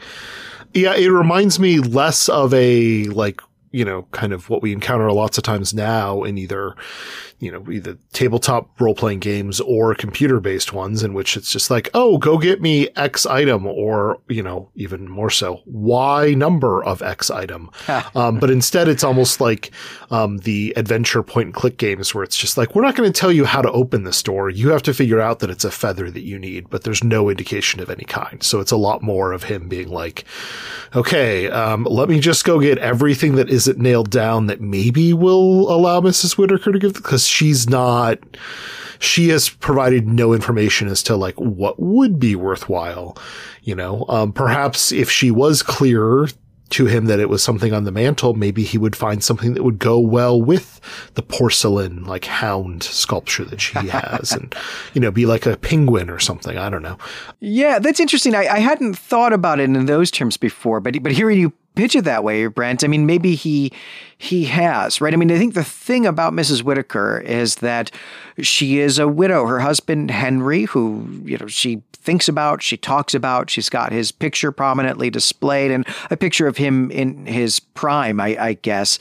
[0.74, 3.40] Yeah, it reminds me less of a like
[3.74, 6.76] you know, kind of what we encounter lots of times now in either
[7.44, 11.70] you know, either tabletop role playing games or computer based ones in which it's just
[11.70, 16.82] like, oh, go get me X item or, you know, even more so, Y number
[16.82, 17.70] of X item.
[18.14, 19.72] um, but instead it's almost like,
[20.10, 23.20] um, the adventure point and click games where it's just like, we're not going to
[23.20, 24.48] tell you how to open this door.
[24.48, 27.28] You have to figure out that it's a feather that you need, but there's no
[27.28, 28.42] indication of any kind.
[28.42, 30.24] So it's a lot more of him being like,
[30.94, 35.72] okay, um, let me just go get everything that isn't nailed down that maybe will
[35.72, 36.36] allow Mrs.
[36.38, 38.18] Whitaker to give, because she's not
[39.00, 43.18] she has provided no information as to like what would be worthwhile
[43.64, 44.04] you know?
[44.08, 46.28] Um, perhaps if she was clearer
[46.70, 49.62] to him that it was something on the mantle maybe he would find something that
[49.62, 50.80] would go well with
[51.12, 54.54] the porcelain like hound sculpture that she has and
[54.94, 56.56] you know be like a penguin or something.
[56.56, 56.96] I don't know.
[57.40, 58.34] Yeah that's interesting.
[58.34, 61.94] I, I hadn't thought about it in those terms before but but hearing you pitch
[61.94, 62.84] it that way, Brent.
[62.84, 63.72] I mean, maybe he
[64.16, 65.12] he has, right?
[65.12, 66.62] I mean, I think the thing about Mrs.
[66.62, 67.90] Whitaker is that
[68.40, 69.46] she is a widow.
[69.46, 74.12] Her husband Henry, who you know she thinks about, she talks about, she's got his
[74.12, 78.98] picture prominently displayed, and a picture of him in his prime, I, I guess.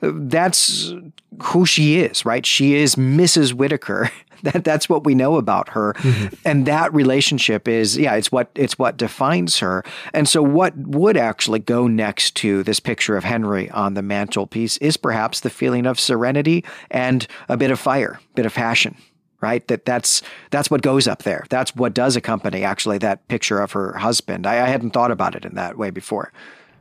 [0.00, 0.94] That's
[1.42, 2.46] who she is, right?
[2.46, 3.52] She is Mrs.
[3.52, 4.10] Whitaker.
[4.42, 5.94] that that's what we know about her.
[5.94, 6.34] Mm-hmm.
[6.44, 9.84] and that relationship is yeah it's what it's what defines her.
[10.12, 14.76] And so what would actually go next to this picture of henry on the mantelpiece
[14.78, 18.96] is perhaps the feeling of serenity and a bit of fire a bit of passion
[19.40, 19.68] right?
[19.68, 21.44] That that's that's what goes up there.
[21.50, 24.46] That's what does accompany actually that picture of her husband.
[24.46, 26.32] I, I hadn't thought about it in that way before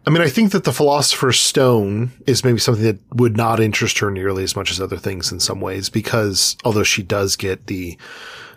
[0.06, 4.00] I mean, I think that the Philosopher's Stone is maybe something that would not interest
[4.00, 7.68] her nearly as much as other things in some ways, because although she does get
[7.68, 7.98] the,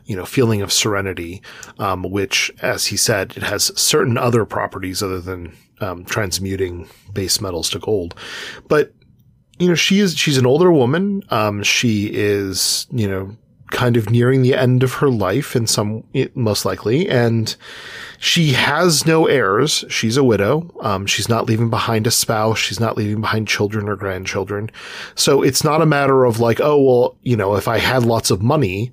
[0.07, 1.43] you know, feeling of serenity,
[1.79, 7.41] um, which, as he said, it has certain other properties other than um, transmuting base
[7.41, 8.17] metals to gold.
[8.67, 8.93] But,
[9.59, 11.23] you know, she is, she's an older woman.
[11.31, 13.37] Um, she is, you know,
[13.71, 16.05] kind of nearing the end of her life in some,
[16.35, 17.09] most likely.
[17.09, 17.57] And,
[18.19, 19.85] she has no heirs.
[19.89, 20.71] She's a widow.
[20.81, 22.59] Um, she's not leaving behind a spouse.
[22.59, 24.71] She's not leaving behind children or grandchildren.
[25.15, 28.31] So it's not a matter of like, oh, well, you know, if I had lots
[28.31, 28.93] of money,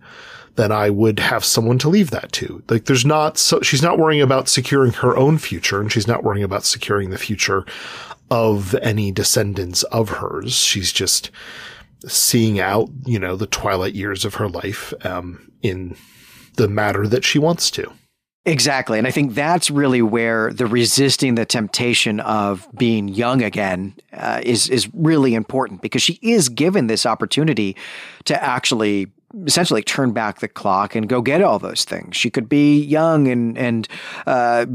[0.55, 2.63] then I would have someone to leave that to.
[2.69, 6.24] Like there's not, so she's not worrying about securing her own future and she's not
[6.24, 7.65] worrying about securing the future
[8.30, 10.53] of any descendants of hers.
[10.55, 11.32] She's just
[12.07, 15.95] seeing out, you know, the twilight years of her life, um, in
[16.55, 17.91] the matter that she wants to.
[18.45, 18.97] Exactly.
[18.97, 24.41] And I think that's really where the resisting the temptation of being young again uh,
[24.43, 27.77] is, is really important because she is given this opportunity
[28.25, 29.07] to actually
[29.45, 32.15] essentially turn back the clock and go get all those things.
[32.15, 33.88] She could be young and and
[34.27, 34.65] uh,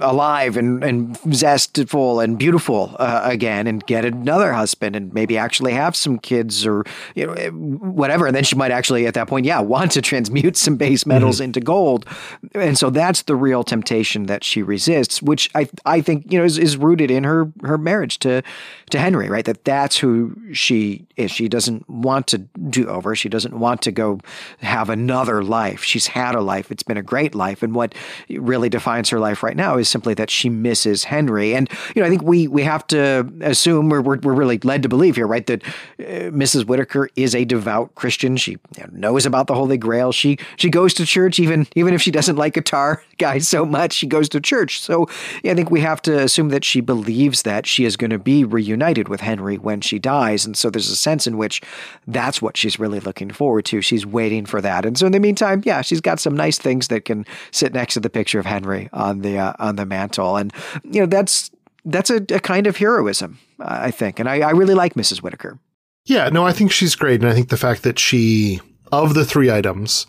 [0.00, 5.72] alive and and zestful and beautiful uh, again, and get another husband and maybe actually
[5.72, 6.84] have some kids or
[7.14, 8.26] you know whatever.
[8.26, 11.36] And then she might actually at that point, yeah, want to transmute some base metals
[11.36, 11.44] mm-hmm.
[11.44, 12.06] into gold.
[12.54, 16.44] And so that's the real temptation that she resists, which I I think you know
[16.44, 18.42] is, is rooted in her her marriage to
[18.90, 19.44] to Henry, right?
[19.44, 21.30] That that's who she is.
[21.30, 23.14] She doesn't want to do over.
[23.14, 24.20] She doesn't want to go
[24.60, 25.82] have another life.
[25.82, 26.70] She's had a life.
[26.70, 27.62] It's been a great life.
[27.62, 27.94] And what
[28.28, 31.54] really defines her life right now is simply that she misses Henry.
[31.54, 34.82] And, you know, I think we, we have to assume we're, we're, we're really led
[34.82, 35.46] to believe here, right?
[35.46, 36.66] That uh, Mrs.
[36.66, 38.36] Whitaker is a devout Christian.
[38.36, 38.58] She
[38.92, 40.12] knows about the Holy Grail.
[40.12, 43.92] She, she goes to church, even, even if she doesn't like guitar guys so much,
[43.92, 44.80] she goes to church.
[44.80, 45.08] So
[45.42, 48.18] yeah, I think we have to assume that she believes that she is going to
[48.18, 50.44] be reunited with Henry when she dies.
[50.44, 51.60] And so there's a sense in which
[52.06, 53.80] that's what she's really looking forward to.
[53.84, 54.84] She's waiting for that.
[54.84, 57.94] And so in the meantime, yeah, she's got some nice things that can sit next
[57.94, 60.36] to the picture of Henry on the uh, on the mantle.
[60.36, 61.50] And you know, that's
[61.84, 64.18] that's a, a kind of heroism, I think.
[64.18, 65.18] And I, I really like Mrs.
[65.18, 65.58] Whitaker.
[66.06, 67.20] Yeah, no, I think she's great.
[67.20, 68.60] And I think the fact that she,
[68.92, 70.06] of the three items,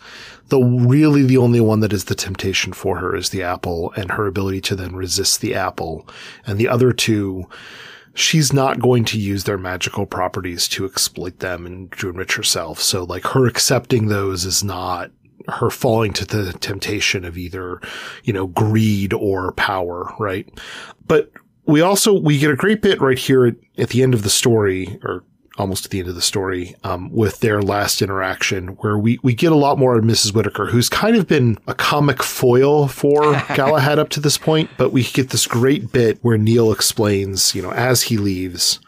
[0.50, 4.12] the really the only one that is the temptation for her is the apple and
[4.12, 6.08] her ability to then resist the apple.
[6.46, 7.48] And the other two,
[8.16, 12.80] she's not going to use their magical properties to exploit them and to enrich herself.
[12.80, 15.12] So like her accepting those is not
[15.48, 17.80] her falling to the temptation of either,
[18.24, 20.50] you know, greed or power, right?
[21.06, 21.32] But
[21.68, 24.30] we also, we get a great bit right here at, at the end of the
[24.30, 25.24] story, or
[25.58, 29.34] almost at the end of the story, um, with their last interaction, where we, we
[29.34, 30.34] get a lot more of Mrs.
[30.34, 33.22] Whitaker, who's kind of been a comic foil for
[33.56, 37.62] Galahad up to this point, but we get this great bit where Neil explains, you
[37.62, 38.80] know, as he leaves,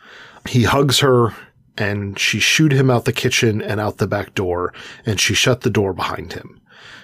[0.48, 1.34] he hugs her
[1.78, 4.74] and she shooed him out the kitchen and out the back door,
[5.06, 6.60] and she shut the door behind him.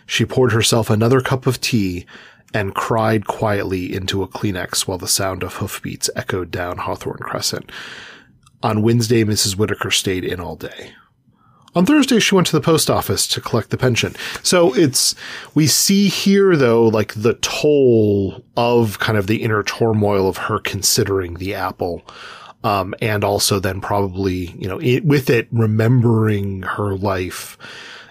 [0.05, 2.05] She poured herself another cup of tea
[2.53, 7.72] and cried quietly into a Kleenex while the sound of hoofbeats echoed down Hawthorne Crescent.
[8.64, 9.57] On Wednesday, Mrs.
[9.57, 10.93] Whitaker stayed in all day.
[11.76, 14.16] On Thursday, she went to the post office to collect the pension.
[14.43, 15.16] So it's,
[15.55, 20.59] we see here though, like the toll of kind of the inner turmoil of her
[20.59, 22.03] considering the apple.
[22.64, 27.57] Um, and also then probably, you know, it, with it, remembering her life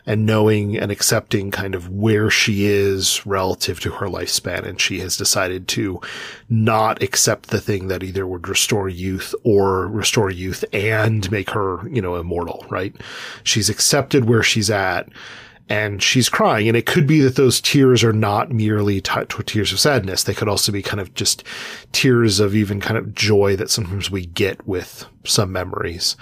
[0.07, 4.67] and knowing and accepting kind of where she is relative to her lifespan.
[4.67, 6.01] And she has decided to
[6.49, 11.89] not accept the thing that either would restore youth or restore youth and make her,
[11.89, 12.95] you know, immortal, right?
[13.45, 15.09] She's accepted where she's at
[15.69, 16.69] and she's crying.
[16.69, 20.25] And it could be that those tears are not merely t- tears of sadness.
[20.25, 21.45] They could also be kind of just
[21.93, 26.17] tears of even kind of joy that sometimes we get with some memories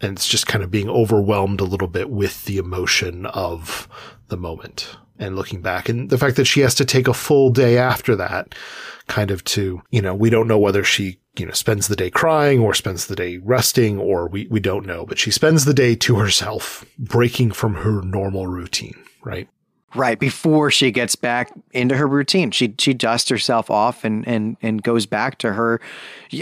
[0.00, 3.88] and it's just kind of being overwhelmed a little bit with the emotion of
[4.28, 7.50] the moment and looking back and the fact that she has to take a full
[7.50, 8.54] day after that
[9.08, 12.10] kind of to, you know, we don't know whether she, you know, spends the day
[12.10, 15.74] crying or spends the day resting or we, we don't know, but she spends the
[15.74, 19.48] day to herself breaking from her normal routine, right?
[19.94, 24.56] Right before she gets back into her routine, she she dusts herself off and and
[24.60, 25.80] and goes back to her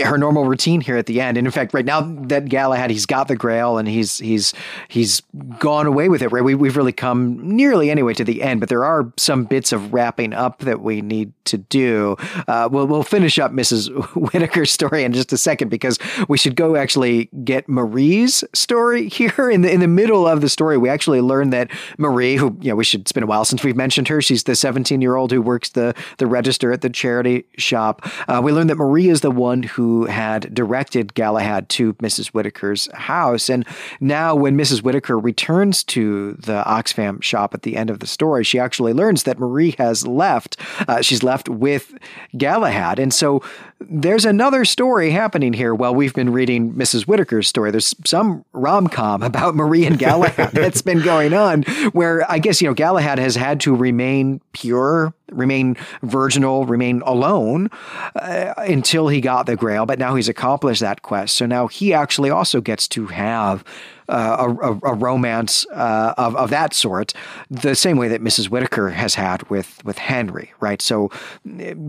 [0.03, 1.37] her normal routine here at the end.
[1.37, 4.55] And in fact, right now that Galahad he's got the Grail and he's he's
[4.89, 5.23] he's
[5.59, 6.29] gone away with it.
[6.29, 9.73] Right, we we've really come nearly anyway to the end, but there are some bits
[9.73, 12.17] of wrapping up that we need to do.
[12.49, 13.89] Uh, we'll we'll finish up Mrs.
[14.15, 19.51] Whitaker's story in just a second because we should go actually get Marie's story here
[19.51, 20.79] in the in the middle of the story.
[20.79, 23.65] We actually learn that Marie, who you know we should spend a while while since
[23.65, 24.23] we've mentioned her.
[24.23, 28.09] She's the 17 year old who works the, the register at the charity shop.
[28.29, 32.29] Uh, we learned that Marie is the one who had directed Galahad to Mrs.
[32.29, 33.51] Whitaker's house.
[33.51, 33.67] And
[33.99, 34.85] now, when Mrs.
[34.85, 39.25] Whitaker returns to the Oxfam shop at the end of the story, she actually learns
[39.25, 40.57] that Marie has left.
[40.87, 41.93] Uh, she's left with
[42.37, 43.01] Galahad.
[43.01, 43.43] And so
[43.81, 47.05] there's another story happening here while we've been reading Mrs.
[47.05, 47.71] Whitaker's story.
[47.71, 51.63] There's some rom com about Marie and Galahad that's been going on
[51.93, 57.71] where I guess, you know, Galahad has had to remain pure remain virginal, remain alone
[58.17, 59.87] uh, until he got the grail.
[59.87, 61.37] But now he's accomplished that quest.
[61.37, 63.65] So now he actually also gets to have
[64.09, 67.15] uh, a, a, romance uh, of, of that sort,
[67.51, 68.51] the same way that Mrs.
[68.51, 70.83] Whitaker has had with, with Henry, right?
[70.83, 71.11] So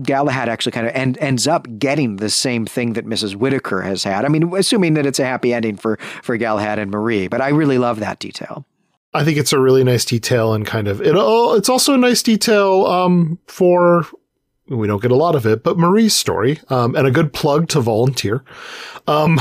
[0.02, 3.36] Galahad actually kind of end, ends up getting the same thing that Mrs.
[3.36, 4.24] Whitaker has had.
[4.24, 7.48] I mean, assuming that it's a happy ending for, for Galahad and Marie, but I
[7.48, 8.64] really love that detail.
[9.16, 11.14] I think it's a really nice detail and kind of it.
[11.16, 14.06] It's also a nice detail um, for
[14.68, 17.68] we don't get a lot of it, but Marie's story um, and a good plug
[17.68, 18.44] to volunteer,
[19.06, 19.40] um,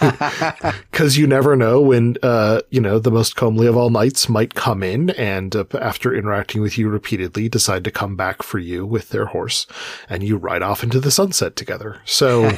[1.16, 4.82] you never know when uh, you know the most comely of all knights might come
[4.82, 9.10] in and uh, after interacting with you repeatedly decide to come back for you with
[9.10, 9.66] their horse,
[10.08, 12.00] and you ride off into the sunset together.
[12.04, 12.50] So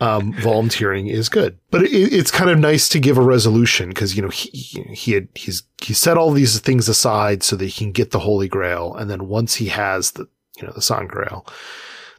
[0.00, 4.16] um, volunteering is good, but it, it's kind of nice to give a resolution because
[4.16, 4.48] you know he
[4.92, 8.20] he had he's he set all these things aside so that he can get the
[8.20, 10.28] Holy Grail, and then once he has the
[10.60, 11.46] you know the Sangreal,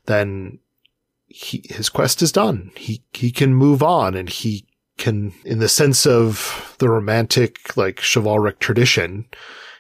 [0.06, 0.60] then
[1.28, 2.72] he his quest is done.
[2.76, 4.66] He he can move on, and he
[4.98, 9.26] can, in the sense of the romantic like chivalric tradition,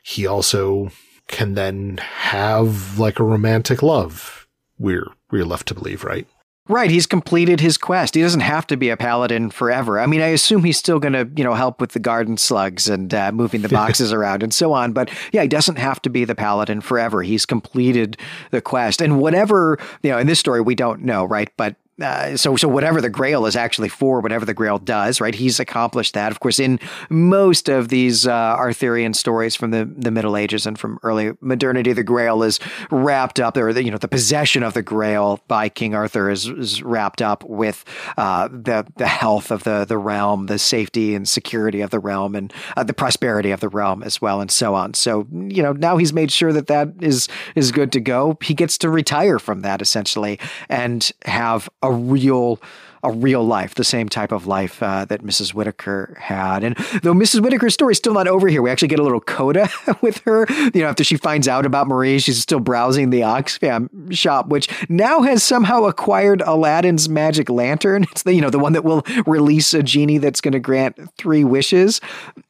[0.03, 0.89] he also
[1.27, 4.47] can then have like a romantic love.
[4.79, 6.27] We're we're left to believe, right?
[6.69, 8.15] Right, he's completed his quest.
[8.15, 9.99] He doesn't have to be a paladin forever.
[9.99, 12.87] I mean, I assume he's still going to, you know, help with the garden slugs
[12.87, 14.93] and uh, moving the boxes around and so on.
[14.93, 17.21] But yeah, he doesn't have to be the paladin forever.
[17.21, 18.15] He's completed
[18.51, 21.51] the quest, and whatever, you know, in this story we don't know, right?
[21.57, 25.35] But uh, so so whatever the Grail is actually for, whatever the Grail does, right?
[25.35, 26.31] He's accomplished that.
[26.31, 26.79] Of course, in
[27.09, 31.93] most of these uh, Arthurian stories from the, the Middle Ages and from early modernity,
[31.93, 35.69] the Grail is wrapped up, or the, you know, the possession of the Grail by
[35.69, 37.85] King Arthur is, is wrapped up with
[38.17, 42.33] uh, the the health of the the realm, the safety and security of the realm,
[42.33, 44.95] and uh, the prosperity of the realm as well, and so on.
[44.95, 48.37] So you know, now he's made sure that that is is good to go.
[48.41, 50.39] He gets to retire from that essentially
[50.69, 52.59] and have a real
[53.03, 55.53] a real life, the same type of life uh, that Mrs.
[55.53, 56.63] Whitaker had.
[56.63, 57.41] And though Mrs.
[57.41, 59.69] Whitaker's story is still not over here, we actually get a little coda
[60.01, 60.47] with her.
[60.73, 64.69] You know, after she finds out about Marie, she's still browsing the Oxfam shop, which
[64.89, 68.05] now has somehow acquired Aladdin's magic lantern.
[68.13, 70.97] It's the you know the one that will release a genie that's going to grant
[71.17, 71.99] three wishes,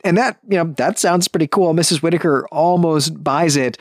[0.03, 1.73] and that you know that sounds pretty cool.
[1.73, 2.03] Mrs.
[2.03, 3.77] Whitaker almost buys it.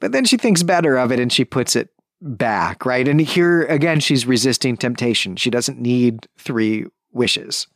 [0.00, 1.90] But then she thinks better of it and she puts it
[2.20, 3.06] back, right?
[3.06, 5.36] And here again, she's resisting temptation.
[5.36, 7.66] She doesn't need three wishes.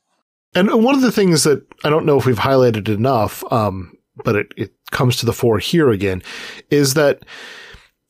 [0.55, 4.37] And one of the things that I don't know if we've highlighted enough, um, but
[4.37, 6.23] it, it comes to the fore here again,
[6.71, 7.25] is that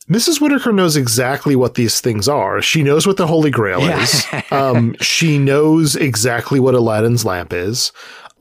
[0.09, 0.41] Mrs.
[0.41, 2.61] Whitaker knows exactly what these things are.
[2.61, 4.03] She knows what the Holy Grail yeah.
[4.03, 4.27] is.
[4.53, 7.91] Um, she knows exactly what Aladdin's lamp is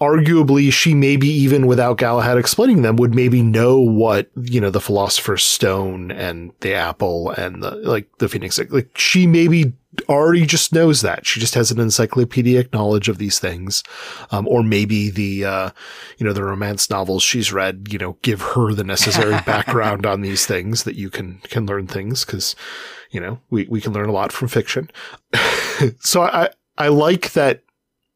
[0.02, 4.82] arguably she maybe even without Galahad explaining them would maybe know what, you know, the
[4.82, 9.74] philosopher's stone and the apple and the, like the phoenix, like she maybe
[10.10, 11.28] already just knows that.
[11.28, 13.84] She just has an encyclopedic knowledge of these things.
[14.32, 15.70] Um, or maybe the, uh,
[16.18, 20.22] you know, the romance novels she's read, you know, give her the necessary background on
[20.22, 22.26] these things that you can, can learn things.
[22.26, 22.56] Cause,
[23.12, 24.90] you know, we, we can learn a lot from fiction.
[26.00, 26.50] so I,
[26.80, 27.62] I like that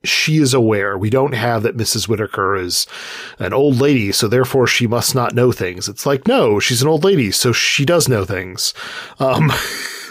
[0.07, 0.97] she is aware.
[0.97, 2.07] We don't have that Mrs.
[2.07, 2.87] Whitaker is
[3.39, 5.89] an old lady, so therefore she must not know things.
[5.89, 8.73] It's like, no, she's an old lady, so she does know things.
[9.19, 9.51] Um,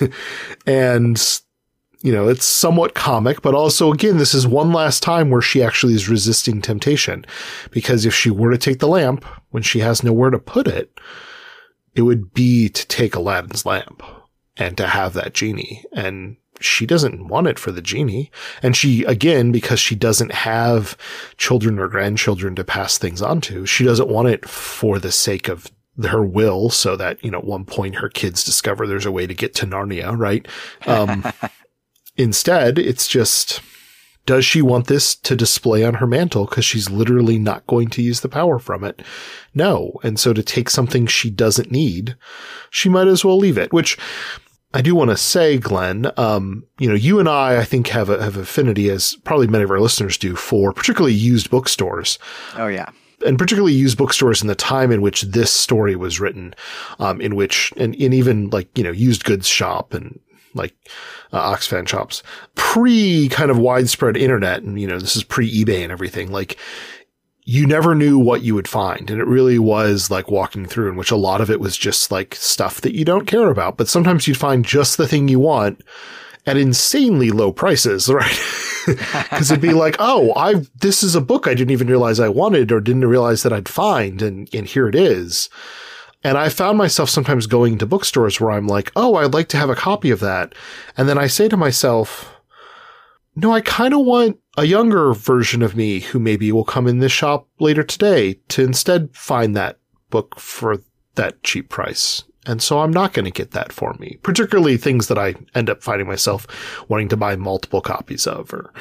[0.66, 1.40] and,
[2.02, 5.62] you know, it's somewhat comic, but also, again, this is one last time where she
[5.62, 7.24] actually is resisting temptation.
[7.70, 10.98] Because if she were to take the lamp when she has nowhere to put it,
[11.94, 14.02] it would be to take Aladdin's lamp
[14.56, 15.84] and to have that genie.
[15.92, 18.30] And she doesn't want it for the genie.
[18.62, 20.96] And she, again, because she doesn't have
[21.36, 25.48] children or grandchildren to pass things on to, she doesn't want it for the sake
[25.48, 25.70] of
[26.02, 29.26] her will so that, you know, at one point her kids discover there's a way
[29.26, 30.46] to get to Narnia, right?
[30.86, 31.24] Um,
[32.16, 33.60] instead, it's just,
[34.26, 36.46] does she want this to display on her mantle?
[36.46, 39.02] Cause she's literally not going to use the power from it.
[39.54, 39.92] No.
[40.02, 42.16] And so to take something she doesn't need,
[42.70, 43.98] she might as well leave it, which
[44.74, 48.10] I do want to say, Glenn, um, you know, you and I, I think have
[48.10, 52.18] a, have affinity as probably many of our listeners do for particularly used bookstores.
[52.56, 52.90] Oh yeah.
[53.24, 56.54] And particularly used bookstores in the time in which this story was written,
[56.98, 60.18] um, in which, and, and even like, you know, used goods shop and
[60.54, 60.74] like,
[61.32, 62.24] uh, Oxfam shops,
[62.56, 64.62] pre kind of widespread internet.
[64.62, 66.32] And, you know, this is pre eBay and everything.
[66.32, 66.58] Like,
[67.44, 69.10] you never knew what you would find.
[69.10, 72.10] And it really was like walking through in which a lot of it was just
[72.10, 73.76] like stuff that you don't care about.
[73.76, 75.82] But sometimes you'd find just the thing you want
[76.46, 78.40] at insanely low prices, right?
[79.30, 82.28] Cause it'd be like, oh, I, this is a book I didn't even realize I
[82.28, 84.22] wanted or didn't realize that I'd find.
[84.22, 85.50] And, and here it is.
[86.22, 89.58] And I found myself sometimes going to bookstores where I'm like, oh, I'd like to
[89.58, 90.54] have a copy of that.
[90.96, 92.33] And then I say to myself,
[93.36, 96.98] no, I kind of want a younger version of me who maybe will come in
[96.98, 99.78] this shop later today to instead find that
[100.10, 100.78] book for
[101.16, 102.24] that cheap price.
[102.46, 105.70] And so I'm not going to get that for me, particularly things that I end
[105.70, 106.46] up finding myself
[106.88, 108.52] wanting to buy multiple copies of.
[108.52, 108.72] Or,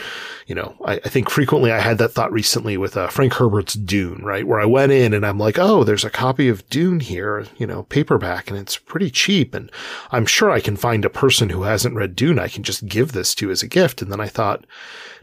[0.47, 3.75] you know, I, I think frequently I had that thought recently with uh, Frank Herbert's
[3.75, 4.45] Dune, right?
[4.45, 7.65] Where I went in and I'm like, oh, there's a copy of Dune here, you
[7.65, 9.53] know, paperback, and it's pretty cheap.
[9.53, 9.71] And
[10.11, 13.13] I'm sure I can find a person who hasn't read Dune I can just give
[13.13, 14.01] this to as a gift.
[14.01, 14.65] And then I thought,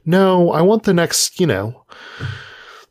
[0.07, 1.84] no, I want the next, you know,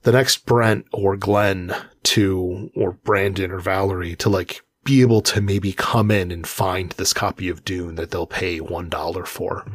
[0.03, 5.41] the next Brent or Glenn to, or Brandon or Valerie to like be able to
[5.41, 9.65] maybe come in and find this copy of Dune that they'll pay $1 for.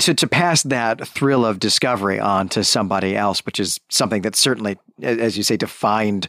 [0.00, 4.34] To, to pass that thrill of discovery on to somebody else, which is something that
[4.34, 6.26] certainly, as you say, defined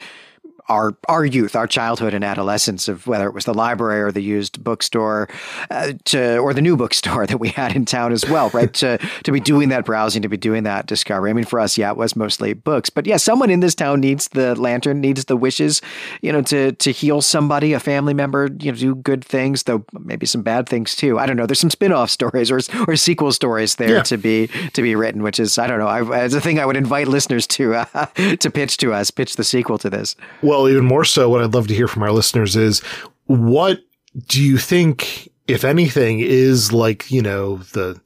[0.67, 4.21] our our youth, our childhood and adolescence of whether it was the library or the
[4.21, 5.29] used bookstore,
[5.69, 8.73] uh, to or the new bookstore that we had in town as well, right?
[8.73, 11.29] to to be doing that browsing, to be doing that discovery.
[11.29, 13.99] I mean, for us, yeah, it was mostly books, but yeah, someone in this town
[13.99, 15.81] needs the lantern, needs the wishes,
[16.21, 19.85] you know, to to heal somebody, a family member, you know, do good things, though
[19.93, 21.19] maybe some bad things too.
[21.19, 21.45] I don't know.
[21.45, 24.03] There's some spin-off stories or or sequel stories there yeah.
[24.03, 25.87] to be to be written, which is I don't know.
[25.87, 28.05] I, it's a thing I would invite listeners to uh,
[28.39, 30.15] to pitch to us, pitch the sequel to this.
[30.41, 32.79] Well, well, even more so, what I'd love to hear from our listeners is
[33.25, 33.81] what
[34.27, 37.99] do you think, if anything, is like, you know, the,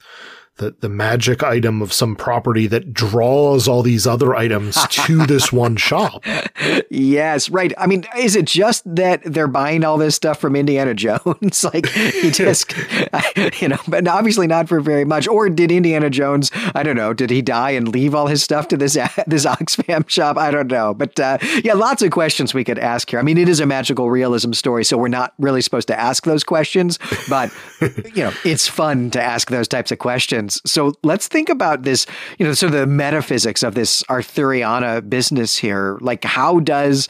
[0.60, 5.51] the, the magic item of some property that draws all these other items to this
[5.51, 6.24] one shop.
[6.89, 7.74] Yes, right.
[7.78, 11.64] I mean, is it just that they're buying all this stuff from Indiana Jones?
[11.64, 12.74] like he just,
[13.62, 15.28] you know, but obviously not for very much.
[15.28, 16.51] Or did Indiana Jones?
[16.76, 17.14] I don't know.
[17.14, 18.93] Did he die and leave all his stuff to this
[19.28, 20.38] this Oxfam shop?
[20.38, 20.93] I don't know.
[20.93, 23.20] But uh, yeah, lots of questions we could ask here.
[23.20, 26.26] I mean, it is a magical realism story, so we're not really supposed to ask
[26.26, 26.99] those questions,
[27.30, 27.51] but
[28.14, 32.05] you know, it's fun to ask those types of questions so let's think about this,
[32.37, 35.97] you know, so the metaphysics of this Arthuriana business here.
[36.01, 37.07] Like, how does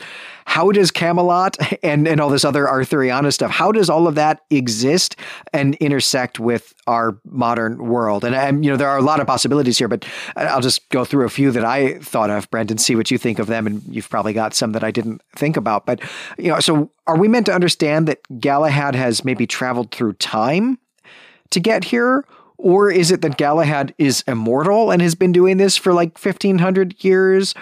[0.50, 4.42] how does Camelot and, and all this other Arthuriana stuff, how does all of that
[4.50, 5.16] exist
[5.54, 8.24] and intersect with our modern world?
[8.24, 11.06] And, and you know, there are a lot of possibilities here, but I'll just go
[11.06, 13.68] through a few that I thought of, Brendan, see what you think of them.
[13.68, 15.86] And you've probably got some that I didn't think about.
[15.86, 16.02] But,
[16.40, 20.80] you know, so are we meant to understand that Galahad has maybe traveled through time
[21.52, 22.26] to get here?
[22.60, 27.02] Or is it that Galahad is immortal and has been doing this for like 1500
[27.04, 27.56] years?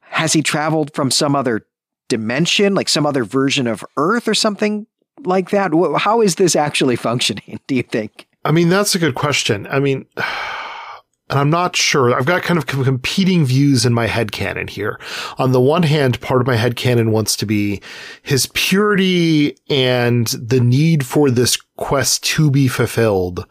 [0.00, 1.66] Has he traveled from some other
[2.08, 4.86] dimension, like some other version of Earth or something
[5.22, 5.72] like that?
[5.98, 8.26] How is this actually functioning, do you think?
[8.42, 9.66] I mean, that's a good question.
[9.66, 12.14] I mean, and I'm not sure.
[12.14, 14.98] I've got kind of competing views in my head canon here.
[15.36, 17.82] On the one hand, part of my head canon wants to be
[18.22, 23.44] his purity and the need for this quest to be fulfilled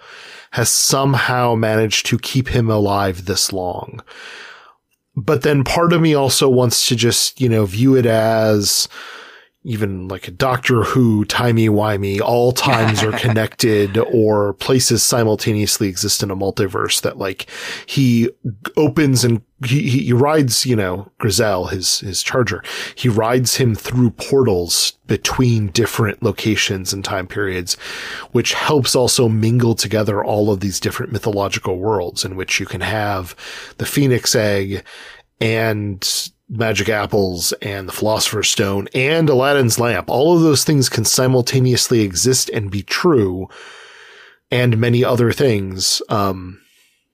[0.52, 4.02] has somehow managed to keep him alive this long.
[5.16, 8.88] But then part of me also wants to just, you know, view it as,
[9.68, 16.32] even like a Doctor Who, timey-wimey, all times are connected or places simultaneously exist in
[16.32, 17.49] a multiverse that like
[17.86, 18.30] he
[18.78, 22.63] opens and he, he rides, you know, Grizzel, his, his charger.
[22.95, 27.74] He rides him through portals between different locations and time periods,
[28.32, 32.82] which helps also mingle together all of these different mythological worlds in which you can
[32.82, 33.36] have
[33.80, 34.86] the Phoenix egg
[35.41, 40.10] and magic apples and the philosopher's stone and Aladdin's lamp.
[40.10, 43.50] All of those things can simultaneously exist and be true
[44.50, 46.02] and many other things.
[46.10, 46.62] Um,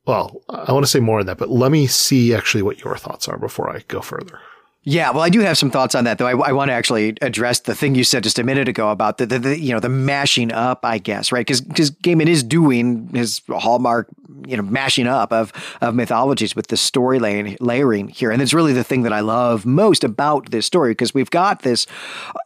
[0.05, 2.97] well, I want to say more on that, but let me see actually what your
[2.97, 4.39] thoughts are before I go further.
[4.85, 6.27] Yeah, well, I do have some thoughts on that, though.
[6.27, 9.17] I, I want to actually address the thing you said just a minute ago about
[9.17, 11.45] the, the, the you know the mashing up, I guess, right?
[11.45, 14.09] Because because Gaiman is doing his hallmark,
[14.45, 18.53] you know, mashing up of of mythologies with the story layering, layering here, and it's
[18.53, 21.87] really the thing that I love most about this story because we've got this,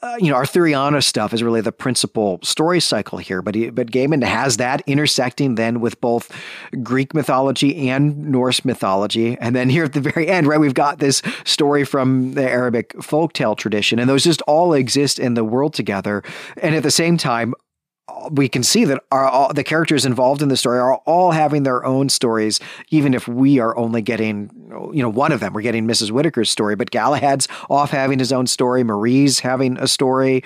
[0.04, 3.88] uh, you know, Arthuriana stuff is really the principal story cycle here, but he, but
[3.88, 6.32] Gaiman has that intersecting then with both
[6.84, 11.00] Greek mythology and Norse mythology, and then here at the very end, right, we've got
[11.00, 14.00] this story from the Arabic folktale tradition.
[14.00, 16.24] And those just all exist in the world together.
[16.62, 17.54] And at the same time,
[18.32, 21.86] we can see that all, the characters involved in the story are all having their
[21.86, 22.60] own stories,
[22.90, 24.50] even if we are only getting
[24.94, 25.54] you know, one of them.
[25.54, 26.12] We're getting Mrs.
[26.12, 28.84] Whitaker's story, but Galahad's off having his own story.
[28.84, 30.44] Marie's having a story.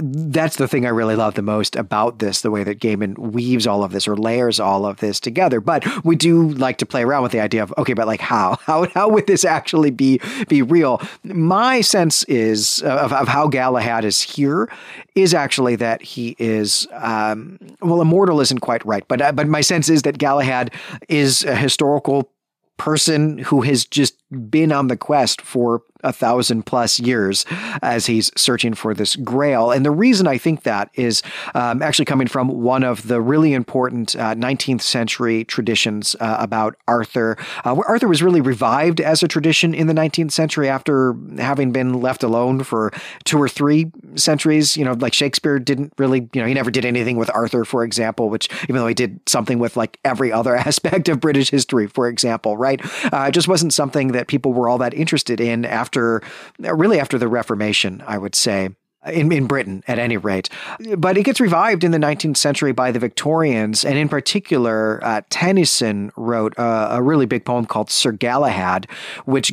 [0.00, 3.66] That's the thing I really love the most about this, the way that Gaiman weaves
[3.66, 5.60] all of this or layers all of this together.
[5.60, 8.58] But we do like to play around with the idea of, okay, but like how?
[8.68, 11.00] How, how would this actually be, be real?
[11.24, 14.70] My sense is of, of how Galahad is here
[15.14, 19.62] is actually that he is, um, well, immortal isn't quite right, but, uh, but my
[19.62, 20.72] sense is that Galahad
[21.08, 22.30] is a historical
[22.76, 27.44] person who has just been on the quest for a thousand plus years
[27.82, 29.70] as he's searching for this grail.
[29.70, 31.22] And the reason I think that is
[31.54, 36.76] um, actually coming from one of the really important uh, 19th century traditions uh, about
[36.86, 41.16] Arthur, uh, where Arthur was really revived as a tradition in the 19th century after
[41.38, 42.92] having been left alone for
[43.24, 44.76] two or three centuries.
[44.76, 47.82] You know, like Shakespeare didn't really, you know, he never did anything with Arthur, for
[47.82, 51.86] example, which even though he did something with like every other aspect of British history,
[51.86, 52.80] for example, right?
[53.12, 56.22] Uh, it just wasn't something that people were all that interested in after,
[56.58, 58.70] really after the Reformation, I would say
[59.06, 60.48] in, in Britain at any rate.
[60.96, 65.22] But it gets revived in the 19th century by the Victorians, and in particular, uh,
[65.30, 68.86] Tennyson wrote a, a, really big poem called Sir Galahad,
[69.24, 69.52] which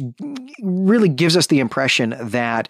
[0.62, 2.68] really gives us the impression that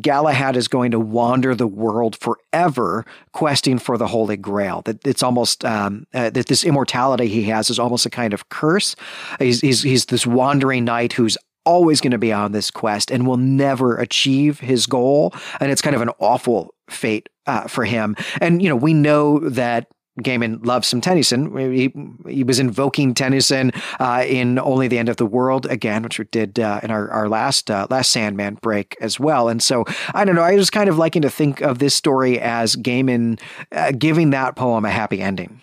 [0.00, 4.82] Galahad is going to wander the world forever questing for the Holy Grail.
[4.82, 8.48] That it's almost um, uh, that this immortality he has is almost a kind of
[8.48, 8.94] curse.
[9.38, 11.38] He's, he's, he's this wandering knight who's
[11.68, 15.34] always going to be on this quest and will never achieve his goal.
[15.60, 18.16] And it's kind of an awful fate uh, for him.
[18.40, 19.86] And, you know, we know that
[20.22, 21.56] Gaiman loves some Tennyson.
[21.56, 21.92] He,
[22.28, 26.24] he was invoking Tennyson uh, in Only the End of the World again, which we
[26.24, 29.48] did uh, in our, our last uh, last Sandman break as well.
[29.48, 30.42] And so I don't know.
[30.42, 33.40] I was kind of liking to think of this story as Gaiman
[33.70, 35.60] uh, giving that poem a happy ending.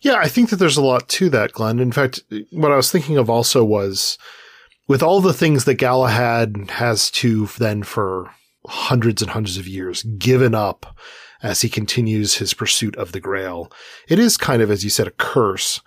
[0.00, 1.78] Yeah, I think that there's a lot to that, Glenn.
[1.78, 2.20] In fact,
[2.52, 4.16] what I was thinking of also was
[4.90, 8.28] with all the things that Galahad has to then for
[8.66, 10.98] hundreds and hundreds of years given up
[11.44, 13.70] as he continues his pursuit of the grail.
[14.08, 15.80] It is kind of, as you said, a curse.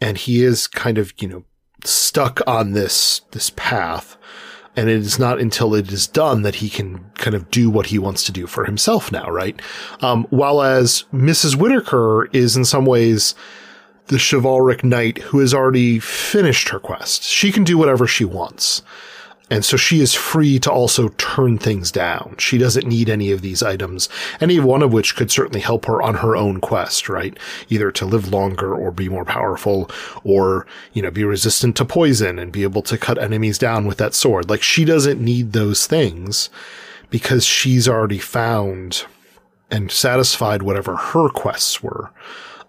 [0.00, 1.42] And he is kind of, you know,
[1.82, 4.16] stuck on this, this path.
[4.76, 7.86] And it is not until it is done that he can kind of do what
[7.86, 9.60] he wants to do for himself now, right?
[10.00, 11.56] Um, while as Mrs.
[11.56, 13.34] Whitaker is in some ways,
[14.06, 17.22] the chivalric knight who has already finished her quest.
[17.22, 18.82] She can do whatever she wants.
[19.50, 22.36] And so she is free to also turn things down.
[22.38, 24.08] She doesn't need any of these items,
[24.40, 27.38] any one of which could certainly help her on her own quest, right?
[27.68, 29.90] Either to live longer or be more powerful
[30.24, 33.98] or, you know, be resistant to poison and be able to cut enemies down with
[33.98, 34.48] that sword.
[34.48, 36.48] Like she doesn't need those things
[37.10, 39.04] because she's already found
[39.70, 42.10] and satisfied whatever her quests were.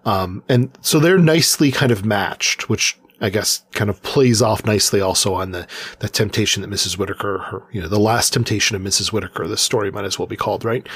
[0.06, 4.64] Um, and so they're nicely kind of matched, which I guess kind of plays off
[4.64, 5.66] nicely also on the,
[5.98, 6.96] the temptation that Mrs.
[6.96, 9.12] Whitaker, her, you know, the last temptation of Mrs.
[9.12, 10.86] Whitaker, the story might as well be called, right?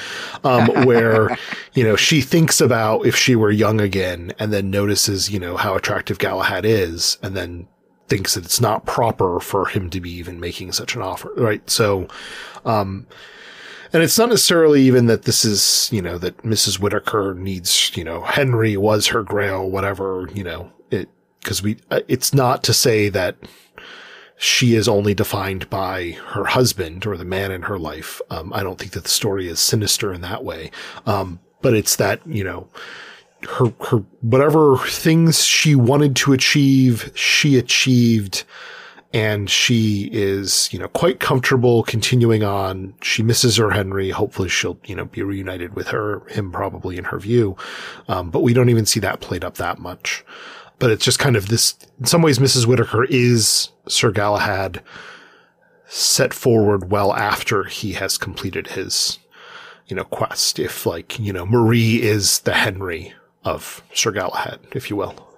[0.45, 1.37] Um, where,
[1.73, 5.57] you know, she thinks about if she were young again and then notices, you know,
[5.57, 7.67] how attractive Galahad is and then
[8.09, 11.69] thinks that it's not proper for him to be even making such an offer, right?
[11.71, 12.07] So,
[12.65, 13.07] um,
[13.93, 16.79] and it's not necessarily even that this is, you know, that Mrs.
[16.79, 21.09] Whitaker needs, you know, Henry was her grail, whatever, you know, it,
[21.45, 23.37] cause we, uh, it's not to say that
[24.37, 28.23] she is only defined by her husband or the man in her life.
[28.31, 30.71] Um, I don't think that the story is sinister in that way.
[31.05, 32.69] Um, but it's that, you know,
[33.49, 38.45] her, her, whatever things she wanted to achieve, she achieved
[39.13, 42.95] and she is, you know, quite comfortable continuing on.
[43.03, 44.11] She misses her Henry.
[44.11, 47.57] Hopefully she'll, you know, be reunited with her, him probably in her view.
[48.07, 50.25] Um, but we don't even see that played up that much.
[50.79, 52.67] But it's just kind of this, in some ways, Mrs.
[52.67, 54.83] Whitaker is Sir Galahad
[55.87, 59.19] set forward well after he has completed his,
[59.89, 60.61] you know, quest.
[60.61, 63.13] If like, you know, Marie is the Henry
[63.45, 65.30] of Sir Galahad, if you will.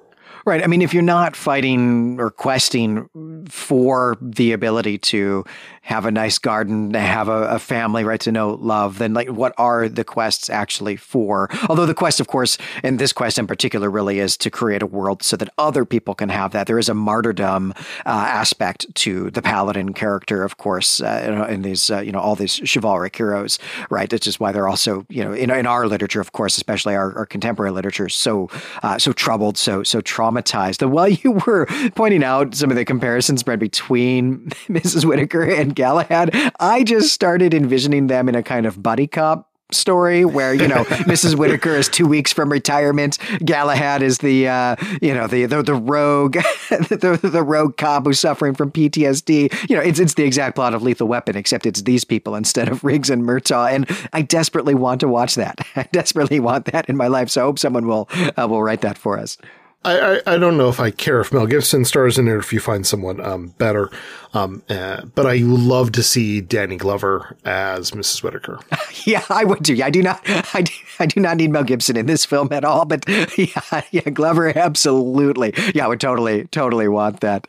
[0.45, 0.63] Right.
[0.63, 5.45] I mean, if you're not fighting or questing for the ability to
[5.83, 9.29] have a nice garden, to have a, a, family, right, to know love, then like
[9.29, 11.49] what are the quests actually for?
[11.69, 14.87] Although the quest, of course, and this quest in particular really is to create a
[14.87, 16.69] world so that other people can have that.
[16.69, 17.73] There is a martyrdom
[18.07, 22.37] uh, aspect to the paladin character, of course, uh, in these, uh, you know, all
[22.37, 23.59] these chivalric heroes,
[23.91, 24.09] right?
[24.09, 27.17] That's just why they're also, you know, in, in our literature, of course, especially our,
[27.19, 28.49] our contemporary literature, so,
[28.85, 30.32] uh, so troubled, so, so traumatized.
[30.33, 35.05] And while you were pointing out some of the comparisons spread between Mrs.
[35.05, 36.31] Whitaker and Galahad,
[36.61, 40.85] I just started envisioning them in a kind of buddy cop story where you know
[40.85, 41.37] Mrs.
[41.37, 43.19] Whitaker is two weeks from retirement.
[43.45, 46.35] Galahad is the uh, you know the the, the rogue
[46.71, 49.69] the, the rogue cop who's suffering from PTSD.
[49.69, 52.69] You know, it's it's the exact plot of Lethal Weapon, except it's these people instead
[52.69, 53.73] of Riggs and Murtaugh.
[53.73, 55.67] And I desperately want to watch that.
[55.77, 57.31] I desperately want that in my life.
[57.31, 59.39] So I hope someone will uh, will write that for us.
[59.85, 62.39] I, I, I, don't know if I care if Mel Gibson stars in it or
[62.39, 63.91] if you find someone um, better.
[64.35, 68.23] Um, uh, but I love to see Danny Glover as Mrs.
[68.23, 68.61] Whitaker.
[69.05, 69.81] yeah, I would too.
[69.83, 70.21] I do not.
[70.55, 72.85] I do, I do not need Mel Gibson in this film at all.
[72.85, 73.05] But
[73.37, 75.53] yeah, yeah, Glover absolutely.
[75.75, 77.47] Yeah, I would totally, totally want that.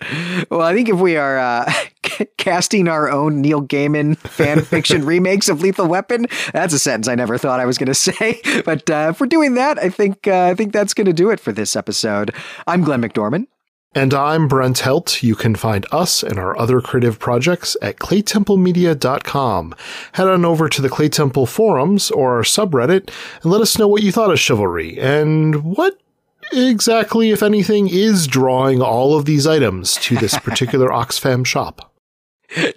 [0.49, 1.71] Well, I think if we are uh,
[2.37, 7.15] casting our own Neil Gaiman fan fiction remakes of Lethal Weapon, that's a sentence I
[7.15, 8.41] never thought I was going to say.
[8.65, 11.29] But uh, if we're doing that, I think uh, I think that's going to do
[11.29, 12.33] it for this episode.
[12.67, 13.47] I'm Glenn McDorman.
[13.95, 15.21] And I'm Brent Helt.
[15.21, 19.75] You can find us and our other creative projects at claytemplemedia.com.
[20.13, 23.11] Head on over to the Clay Temple forums or our subreddit
[23.43, 25.99] and let us know what you thought of Chivalry and what
[26.51, 31.92] exactly, if anything, is drawing all of these items to this particular Oxfam shop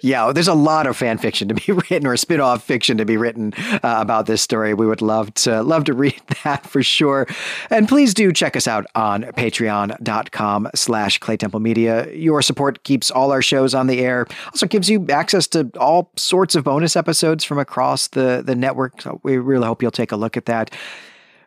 [0.01, 3.17] yeah, there's a lot of fan fiction to be written or spin-off fiction to be
[3.17, 4.73] written uh, about this story.
[4.73, 7.27] We would love to love to read that for sure.
[7.69, 12.11] And please do check us out on patreon.com slash Claytemple Media.
[12.13, 14.27] Your support keeps all our shows on the air.
[14.47, 19.01] Also gives you access to all sorts of bonus episodes from across the, the network.
[19.01, 20.71] So we really hope you'll take a look at that.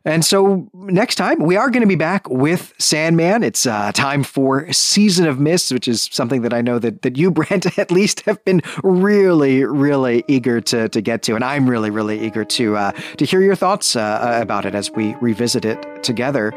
[0.05, 3.43] And so next time we are going to be back with Sandman.
[3.43, 7.19] It's uh, time for Season of Mist, which is something that I know that that
[7.19, 11.69] you, Brent, at least have been really, really eager to to get to, and I'm
[11.69, 15.65] really, really eager to uh, to hear your thoughts uh, about it as we revisit
[15.65, 16.53] it together.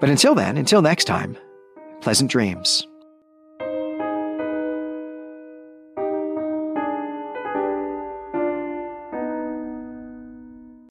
[0.00, 1.36] But until then, until next time,
[2.00, 2.86] pleasant dreams.